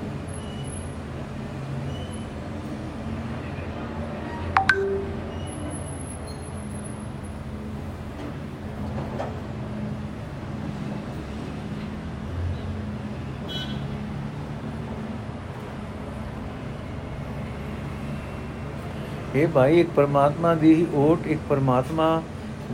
ਇਹ 19.35 19.47
ਭਾਈ 19.47 19.79
ਇੱਕ 19.79 19.89
ਪਰਮਾਤਮਾ 19.89 20.53
ਦੀ 20.55 20.73
ਹੀ 20.73 20.85
ਓਟ 20.95 21.27
ਇੱਕ 21.27 21.39
ਪਰਮਾਤਮਾ 21.49 22.21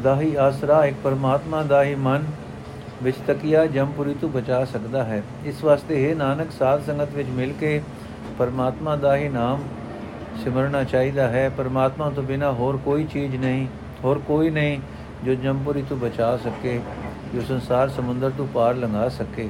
ਦਾ 0.03 0.15
ਹੀ 0.21 0.33
ਆਸਰਾ 0.35 0.83
ਇੱਕ 0.85 0.95
ਪਰਮਾਤਮਾ 1.03 1.61
ਦਾ 1.63 1.83
ਹੀ 1.83 1.95
ਮਨ 1.95 2.25
ਵਿੱਚ 3.03 3.17
ਤਕੀਆ 3.27 3.65
ਜੰਪੁਰੀ 3.65 4.13
ਤੋਂ 4.13 4.29
ਬਚਾ 4.29 4.65
ਸਕਦਾ 4.65 5.03
ਹੈ। 5.03 5.23
ਇਸ 5.45 5.63
ਵਾਸਤੇ 5.63 6.09
ਹੈ 6.09 6.15
ਨਾਨਕ, 6.15 6.51
ਸਾਧ 6.51 6.85
ਸੰਗਤ 6.85 7.13
ਵਿੱਚ 7.13 7.29
ਮਿਲ 7.29 7.53
ਕੇ 7.59 7.81
ਪਰਮਾਤਮਾ 8.39 8.95
ਦਾ 8.95 9.15
ਹੀ 9.15 9.29
ਨਾਮ 9.29 9.63
ਸਿਮਰਨਾ 10.43 10.83
ਚਾਹੀਦਾ 10.83 11.27
ਹੈ। 11.27 11.49
ਪਰਮਾਤਮਾ 11.49 12.09
ਤੋਂ 12.09 12.23
ਬਿਨਾ 12.23 12.51
ਹੋਰ 12.51 12.77
ਕੋਈ 12.77 13.03
ਚੀਜ਼ 13.03 13.35
ਨਹੀਂ, 13.35 13.67
ਹੋਰ 14.03 14.19
ਕੋਈ 14.19 14.49
ਨਹੀਂ 14.49 14.79
ਜੋ 15.25 15.35
ਜੰਪੁਰੀ 15.35 15.81
ਤੋਂ 15.81 15.97
ਬਚਾ 15.97 16.37
ਸਕੇ, 16.37 16.79
ਜੋ 17.35 17.41
ਸੰਸਾਰ 17.41 17.89
ਸਮੁੰਦਰ 17.89 18.29
ਤੋਂ 18.29 18.47
ਪਾਰ 18.47 18.75
ਲੰਘਾ 18.75 19.09
ਸਕੇ। 19.09 19.49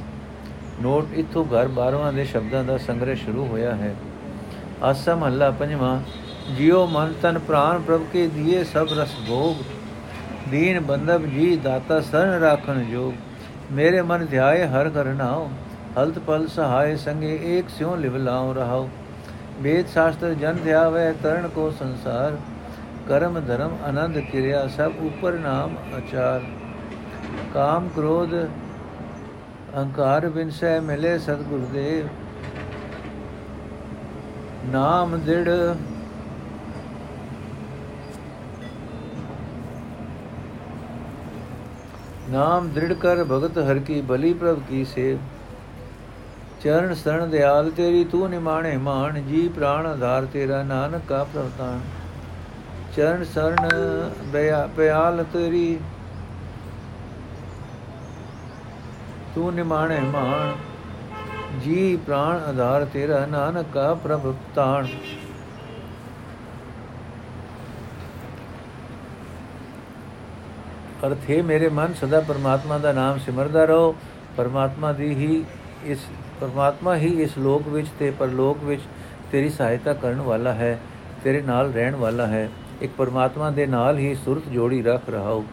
ਨੋਟ, 0.82 1.14
ਇਥੋਂ 1.14 1.46
ਘਰ 1.46 1.68
12ਵਾਂ 1.68 2.14
ਦੇ 2.14 2.26
ਸ਼ਬਦਾਂ 2.26 2.64
ਦਾ 2.64 2.78
ਸੰਗ੍ਰਹਿ 2.78 3.16
ਸ਼ੁਰੂ 3.16 3.46
ਹੋਇਆ 3.46 3.76
ਹੈ। 3.76 3.96
ਆਸਾ 4.84 5.16
ਮਹੱਲਾ 5.16 5.52
ਪੰਜਵਾਂ, 5.52 6.00
ਜਿਉ 6.58 6.86
ਮਨ 6.88 7.14
ਤਨ 7.22 7.40
ਪ੍ਰਾਨ 7.40 7.82
ਪ੍ਰਭ 7.82 8.02
ਕੇ 8.14 8.28
ਦੀਏ 8.28 8.64
ਸਭ 8.64 8.88
ਰਸ 9.00 9.16
ਭੋਗ। 9.28 9.64
ਦੀਨ 10.52 10.80
ਬੰਦਬ 10.80 11.26
ਜੀ 11.26 11.56
ਦਾਤਾ 11.56 12.02
ਸਰਨ 12.02 12.30
ਰਾਖਣ 12.30 12.84
ਜੋਗ। 12.84 13.14
ਮੇਰੇ 13.71 14.01
ਮਨ 14.01 14.25
ਧਿਆਏ 14.25 14.65
ਹਰ 14.67 14.89
ਕਰਨਾਉ 14.89 15.47
ਹਲਤ 15.97 16.19
ਪਲ 16.19 16.47
ਸਹਾਇ 16.47 16.95
ਸੰਗੇ 16.95 17.39
ਏਕ 17.47 17.69
ਸਿਉ 17.69 17.95
ਲਿਵ 17.95 18.15
ਲਾਉ 18.17 18.54
ਰਹਾਉ। 18.54 18.88
ਵੇਦ 19.62 19.88
ਸ਼ਾਸਤਰ 19.88 20.34
ਜਨ 20.34 20.58
ਧਿਆਵੇ 20.63 21.12
ਤਰਨ 21.23 21.47
ਕੋ 21.47 21.69
ਸੰਸਾਰ, 21.71 22.38
ਕਰਮ 23.08 23.39
ਧਰਮ 23.39 23.75
ਆਨੰਦ 23.86 24.19
ਕਿਰਿਆ 24.21 24.67
ਸਭ 24.67 24.91
ਉਪਰ 25.04 25.34
ਨਾਮ 25.39 25.75
ਅਚਾਰ 25.97 26.41
ਕਾਮ 27.54 27.88
ਕ੍ਰੋਧ 27.95 28.34
ਅਹੰਕਾਰ 29.75 30.30
ਬਿਨਸੈ 30.30 30.80
ਮਿਲੇ 30.82 31.17
ਸਤਗੁਰਦੇਵ 31.19 32.08
ਨਾਮ 34.65 35.17
ਦਿੜ 35.25 35.49
ਨਾਮ 42.30 42.68
ਦ੍ਰਿੜ 42.70 42.94
ਕਰ 42.94 43.24
ਭਗਤ 43.24 43.58
ਹਰ 43.60 43.80
ਕੀ 43.80 44.02
ਬਲੀ 44.02 44.34
ਪ੍ਰਭ 44.34 44.60
ਕੀ 44.70 44.84
ਸੇਵ। 44.86 45.18
ਚਰਨ 46.64 46.94
ਸਰਣ 46.94 47.28
ਦਿਆਲ 47.28 47.70
ਤੇਰੀ 47.72 48.04
ਤੂੰ 48.04 48.30
ਨਿਮਾਣੇ 48.30 48.76
ਮਾਣ, 48.78 49.20
ਜੀ 49.22 49.48
ਪ੍ਰਾਣ 49.48 49.86
ਆਧਾਰ 49.86 50.26
ਤੇਰਾ 50.26 50.62
ਨਾਨਕ 50.64 51.02
ਕਾ 51.08 51.24
ਪ੍ਰਵਤਾਨ 51.24 51.80
ਚਰਨ 52.96 53.24
ਸਰਣ 53.24 53.68
ਬਿਆਲ 54.76 55.24
ਤੇਰੀ, 55.34 55.78
ਤੂੰ 59.36 59.54
ਨਿਮਾਣੇ 59.54 60.00
ਮਾਣ, 60.04 60.54
ਜੀ 61.64 61.96
ਪ੍ਰਾਣ 61.98 62.40
ਆਧਾਰ 62.40 62.86
ਤੇਰਾ 62.86 63.26
ਨਾਨਕ 63.26 63.66
ਕਾ 63.74 63.94
ਪ੍ਰਭ 63.94 64.34
ਤਾਣ 71.06 71.15
ਅਰਥ 71.15 71.30
ਹੈ 71.30 71.44
ਮੇਰੇ 71.44 71.70
ਮਨ 71.70 71.94
ਸਦਾ 71.94 72.20
ਪਰਮਾਤਮਾ 72.20 72.78
ਦਾ 72.78 72.91
ਨਾਮ 72.91 73.18
ਸਿਮਰਦਾ 73.18 73.65
ਰਹੋ। 73.65 73.96
ਪਰਮਾਤਮਾ 74.38 74.94
ਦੀ 74.94 75.13
ਹੀ 75.15 75.44
ਇਸ, 75.86 76.00
ਪਰਮਾਤਮਾ 76.41 76.96
ਹੀ 76.96 77.22
ਇਸ 77.22 77.38
ਲੋਕ 77.38 77.68
ਵਿੱਚ 77.68 77.88
ਤੇ 78.00 78.12
ਪਰਲੋਕ 78.12 78.63
ਵਿੱਚ 78.63 78.82
ਤੇਰੀ 79.32 79.50
ਸਹਾਇਤਾ 79.50 79.94
ਕਰਨ 79.94 80.22
ਵਾਲਾ 80.22 80.54
ਹੈ, 80.54 80.80
ਤੇਰੇ 81.24 81.41
ਨਾਲ 81.41 81.72
ਰਹਿਣ 81.72 81.96
ਵਾਲਾ 81.96 82.28
ਹੈ। 82.28 82.50
ਇੱਕ 82.82 82.94
ਪਰਮਾਤਮਾ 82.98 83.50
ਦੇ 83.50 83.65
ਨਾਲ 83.65 83.98
ਹੀ 83.98 84.15
ਸੁਰਤ 84.15 84.50
ਜੋੜੀ 84.50 84.82
ਰੱਖ 84.82 85.10
ਰਹਾਓ। 85.10 85.46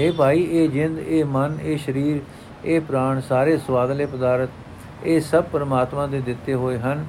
हे 0.00 0.12
ਭਾਈ, 0.12 0.42
ਇਹ 0.42 0.68
ਜਿੰਦ, 0.68 0.98
ਇਹ 0.98 1.24
ਮਨ, 1.24 1.58
ਇਹ 1.62 1.78
ਸਰੀਰ, 1.78 2.20
ਇਹ 2.64 2.80
ਪ੍ਰਾਣ 2.80 3.20
ਸਾਰੇ 3.20 3.58
ਸਵਾਦਲੇ 3.58 4.06
ਪਦਾਰਥ, 4.06 4.48
ਇਹ 5.04 5.20
ਸਭ 5.20 5.44
ਪਰਮਾਤਮਾ 5.44 6.06
ਦੇ 6.06 6.20
ਦਿੱਤੇ 6.20 6.54
ਹੋਏ 6.54 6.78
ਹਨ। 6.78 7.04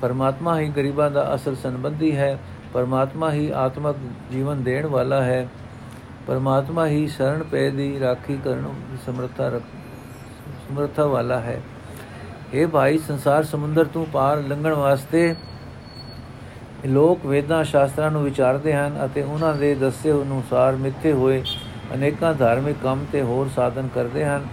ਪਰਮਾਤਮਾ 0.00 0.60
ਹੀ 0.60 0.68
ਗਰੀਬਾਂ 0.68 1.10
ਦਾ 1.10 1.34
ਅਸਲ 1.34 1.56
ਸੰਬੰਧੀ 1.56 2.16
ਹੈ, 2.16 2.38
ਪਰਮਾਤਮਾ 2.72 3.32
ਹੀ 3.32 3.50
ਆਤਮਕ 3.50 3.96
ਜੀਵਨ 4.32 4.62
ਦੇਣ 4.62 4.86
ਵਾਲਾ 4.86 5.22
ਹੈ। 5.22 5.48
ਪਰਮਾਤਮਾ 6.28 6.86
ਹੀ 6.86 7.06
ਸ਼ਰਨ 7.08 7.42
ਪੈ 7.42 7.68
ਦੀ 7.70 7.98
ਰਾਖੀ 8.00 8.36
ਕਰਨ 8.44 8.62
ਦੀ 8.90 8.96
ਸਮਰੱਥਾ 9.06 9.48
ਰੱਖ 9.48 9.62
ਸਮਰੱਥਾ 10.68 11.04
ਵਾਲਾ 11.06 11.38
ਹੈ। 11.40 11.60
ਇਹ 12.54 12.66
ਭਾਈ, 12.66 12.98
ਸੰਸਾਰ 12.98 13.44
ਸਮੁੰਦਰ 13.44 13.84
ਤੋਂ 13.84 14.04
ਪਾਰ 14.06 14.42
ਲੰਘਣ 14.42 14.72
ਵਾਸਤੇ 14.72 15.34
ਲੋਕ 16.86 17.24
ਵੇਦਾਂ 17.26 17.62
ਸ਼ਾਸਤਰਾਂ 17.64 18.10
ਨੂੰ 18.10 18.22
ਵਿਚਾਰਦੇ 18.24 18.74
ਹਨ 18.74 19.04
ਅਤੇ 19.04 19.22
ਉਹਨਾਂ 19.22 19.54
ਦੇ 19.54 19.74
ਦੱਸੇ 19.74 20.12
ਅਨੁਸਾਰ 20.12 20.76
ਮਿੱਥੇ 20.76 21.12
ਹੋਏ 21.12 21.42
ਅਨੇਕਾਂ 21.94 22.34
ਧਾਰਮਿਕ 22.34 22.76
ਕੰਮ 22.82 23.04
ਤੇ 23.12 23.22
ਹੋਰ 23.22 23.48
ਸਾਧਨ 23.56 23.88
ਕਰਦੇ 23.94 24.24
ਹਨ। 24.24 24.46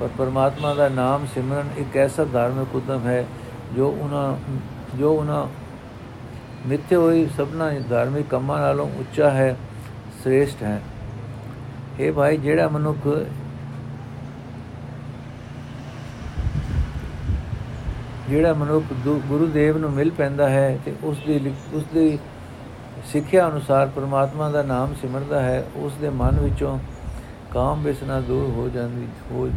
ਪਰ 0.00 0.08
ਪਰਮਾਤਮਾ 0.18 0.74
ਦਾ 0.74 0.88
ਨਾਮ 0.88 1.26
ਸਿਮਰਨ 1.34 1.68
ਇੱਕ 1.78 1.96
ਐਸਾ 1.96 2.24
ਧਾਰਮਿਕ 2.24 2.74
ਉਦਮ 2.74 3.06
ਹੈ 3.06 3.24
ਜੋ 3.76 3.88
ਉਹਨਾਂ 3.90 4.36
ਜੋ 4.96 5.12
ਉਹਨਾਂ 5.12 5.46
ਮਿੱਥੇ 6.68 6.96
ਹੋਈ 6.96 7.26
ਸਭਨਾ 7.36 7.70
ਧਾਰਮਿਕ 7.90 8.28
ਕੰਮਾਂ 8.28 8.60
ਨਾਲੋਂ 8.60 8.88
ਉੱਚਾ 9.00 9.30
ਹੈ, 9.30 9.56
ਸ੍ਰੇਸ਼ਟ 10.22 10.62
ਹੈ। 10.62 10.80
ਇਹ 12.00 12.12
ਭਾਈ, 12.12 12.36
ਜਿਹੜਾ 12.36 12.68
ਮਨੁੱਖ 12.68 13.06
ਜਿਹੜਾ 18.28 18.52
ਮਨੁੱਖ 18.54 18.92
ਗੁਰੂ 19.28 19.46
ਦੇਵ 19.46 19.78
ਨੂੰ 19.78 19.90
ਮਿਲ 19.90 20.10
ਪੈਂਦਾ 20.10 20.48
ਹੈ 20.48 20.78
ਤੇ 20.84 20.94
ਉਸ 21.04 21.18
ਦੀ 21.26 21.52
ਉਸ 21.74 21.84
ਦੀ 21.94 22.18
ਸਿੱਖਿਆ 23.06 23.48
ਅਨੁਸਾਰ 23.48 23.86
ਪ੍ਰਮਾਤਮਾ 23.86 24.48
ਦਾ 24.50 24.62
ਨਾਮ 24.62 24.94
ਸਿਮਰਦਾ 24.94 25.40
ਹੈ 25.42 25.64
ਉਸ 25.76 25.92
ਦੇ 26.00 26.08
ਮਨ 26.12 26.40
ਵਿੱਚੋਂ 26.40 26.78
ਕਾਮ 27.52 27.82
ਬਿਸਨਾ 27.82 28.20
ਦੂਰ 28.20 28.50
ਹੋ 28.50 28.68
ਜਾਂਦੀ, 28.68 29.06
ਹੋ 29.32 29.48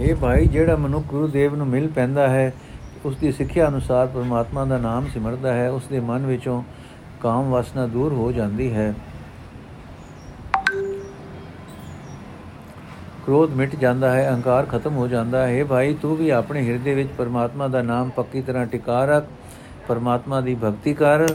ਇਹ 0.00 0.14
ਭਾਈ 0.14 0.46
ਜਿਹੜਾ 0.46 0.76
ਮਨੁੱਖ 0.76 1.06
ਗੁਰੂ 1.06 1.26
ਦੇਵ 1.26 1.54
ਨੂੰ 1.54 1.66
ਮਿਲ 1.66 1.88
ਪੈਂਦਾ 1.88 2.28
ਹੈ 2.28 2.52
ਉਸ 3.04 3.16
ਦੀ 3.16 3.32
ਸਿੱਖਿਆ 3.32 3.68
ਅਨੁਸਾਰ 3.68 4.06
ਪਰਮਾਤਮਾ 4.06 4.64
ਦਾ 4.64 4.78
ਨਾਮ 4.78 5.06
ਸਿਮਰਦਾ 5.14 5.52
ਹੈ 5.52 5.70
ਉਸ 5.70 5.86
ਦੇ 5.86 6.00
ਮਨ 6.00 6.26
ਵਿੱਚੋਂ 6.26 6.62
ਕਾਮ 7.20 7.50
ਵਾਸਨਾ 7.50 7.86
ਦੂਰ 7.86 8.12
ਹੋ 8.12 8.32
ਜਾਂਦੀ 8.32 8.72
ਹੈ। 8.72 8.94
ਕ੍ਰੋਧ 13.26 13.50
ਮਿਟ 13.50 13.76
ਜਾਂਦਾ 13.76 14.12
ਹੈ, 14.12 14.30
ਅਹੰਕਾਰ 14.30 14.64
ਖਤਮ 14.64 14.96
ਹੋ 14.96 15.08
ਜਾਂਦਾ 15.08 15.46
ਹੈ 15.46 15.64
ਭਾਈ, 15.64 15.94
ਤੂੰ 15.94 16.16
ਵੀ 16.16 16.30
ਆਪਣੇ 16.30 16.68
ਹਿਰਦੇ 16.68 16.94
ਵਿੱਚ 16.94 17.08
ਪਰਮਾਤਮਾ 17.18 17.68
ਦਾ 17.68 17.82
ਨਾਮ 17.82 18.10
ਪੱਕੀ 18.10 18.42
ਤਰ੍ਹਾਂ 18.42 18.66
ਟਿਕਾ 18.66 19.04
ਰੱਖ। 19.04 19.26
ਪਰਮਾਤਮਾ 19.88 20.40
ਦੀ 20.40 20.54
ਭਗਤੀ 20.54 20.94
ਕਰ। 20.94 21.28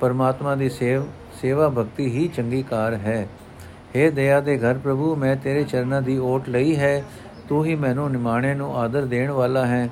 ਪਰਮਾਤਮਾ 0.00 0.54
ਦੀ 0.54 0.68
ਸੇਵ, 0.68 1.04
ਸੇਵਾ 1.40 1.68
ਭਗਤੀ 1.68 2.06
ਹੀ 2.06 2.28
ਚੰਗੀ 2.28 2.62
ਕਾਰ 2.62 2.94
ਹੈ। 2.94 3.28
हे 3.95 4.09
ਦਇਆ 4.11 4.39
ਦੇ 4.41 4.57
ਘਰ 4.57 4.77
ਪ੍ਰਭੂ 4.77 5.15
ਮੈਂ 5.15 5.35
ਤੇਰੇ 5.35 5.63
ਚਰਨਾਂ 5.63 6.01
ਦੀ 6.01 6.17
ਓਟ 6.25 6.49
ਲਈ 6.49 6.75
ਹੈ 6.75 7.03
ਤੂੰ 7.49 7.63
ਹੀ 7.65 7.75
ਮੈਨੂੰ 7.75 8.09
ਨਿਮਾਣੇ 8.11 8.53
ਨੂੰ 8.53 8.75
ਆਦਰ 8.77 9.05
ਦੇਣ 9.05 9.31
ਵਾਲਾ 9.31 9.65
ਹੈ 9.65 9.87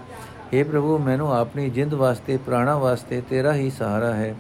हे 0.46 0.66
ਪ੍ਰਭੂ 0.66 0.98
ਮੈਨੂੰ 1.00 1.32
ਆਪਣੀ 1.34 1.70
ਜਿੰਦ 1.70 1.94
ਵਾਸਤੇ 1.94 2.38
ਪ੍ਰਾਣਾ 2.38 2.76
ਵਾਸਤੇ 2.78 3.22
ਤੇਰਾ 3.30 3.54
ਹੀ 3.54 3.70
ਸਹਾਰਾ 3.70 4.14
ਹੈ 4.14 4.36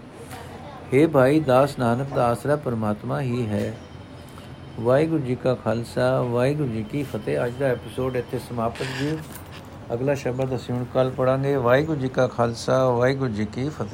हे 0.88 1.08
ਭਾਈ 1.10 1.40
ਦਾਸ 1.42 1.78
ਨਾਨਕ 1.80 2.14
ਦਾ 2.16 2.28
ਆਸਰਾ 2.28 2.56
ਪਰਮਾਤਮਾ 2.56 3.22
ਹੀ 3.22 3.46
ਹੈ 3.48 3.74
ਵਾਹਿਗੁਰੂ 4.80 5.22
ਜੀ 5.22 5.36
ਕਾ 5.36 5.54
ਖਾਲਸਾ 5.56 6.10
ਵਾਹਿਗੁਰੂ 6.24 6.68
ਜੀ 6.68 6.84
ਕੀ 6.84 7.04
ਫਤਿਹ 7.04 7.46
ਅੱਜ 7.46 7.54
ਦਾ 7.60 7.68
ਐਪੀਸੋਡ 7.68 8.16
ਇੱਥੇ 8.16 8.40
ਸਮਾਪਤ 8.40 9.00
ਜੀ 9.00 9.18
ਅਗਲਾ 9.94 10.14
ਸ਼ਬਦ 10.16 10.56
ਅਸੀਂ 10.56 10.74
ਹੁਣ 10.74 10.84
ਕੱਲ 10.94 11.10
ਪੜਾਂਗੇ 11.10 11.56
ਵਾਹਿਗੁਰੂ 11.58 12.00
ਜੀ 12.00 12.08
ਕਾ 12.10 12.28
ਖਾਲਸਾ 12.28 12.84
ਵਾਹਿਗੁਰੂ 12.88 13.32
ਜੀ 13.32 13.46
ਕੀ 13.46 13.68
ਫਤਿਹ 13.70 13.94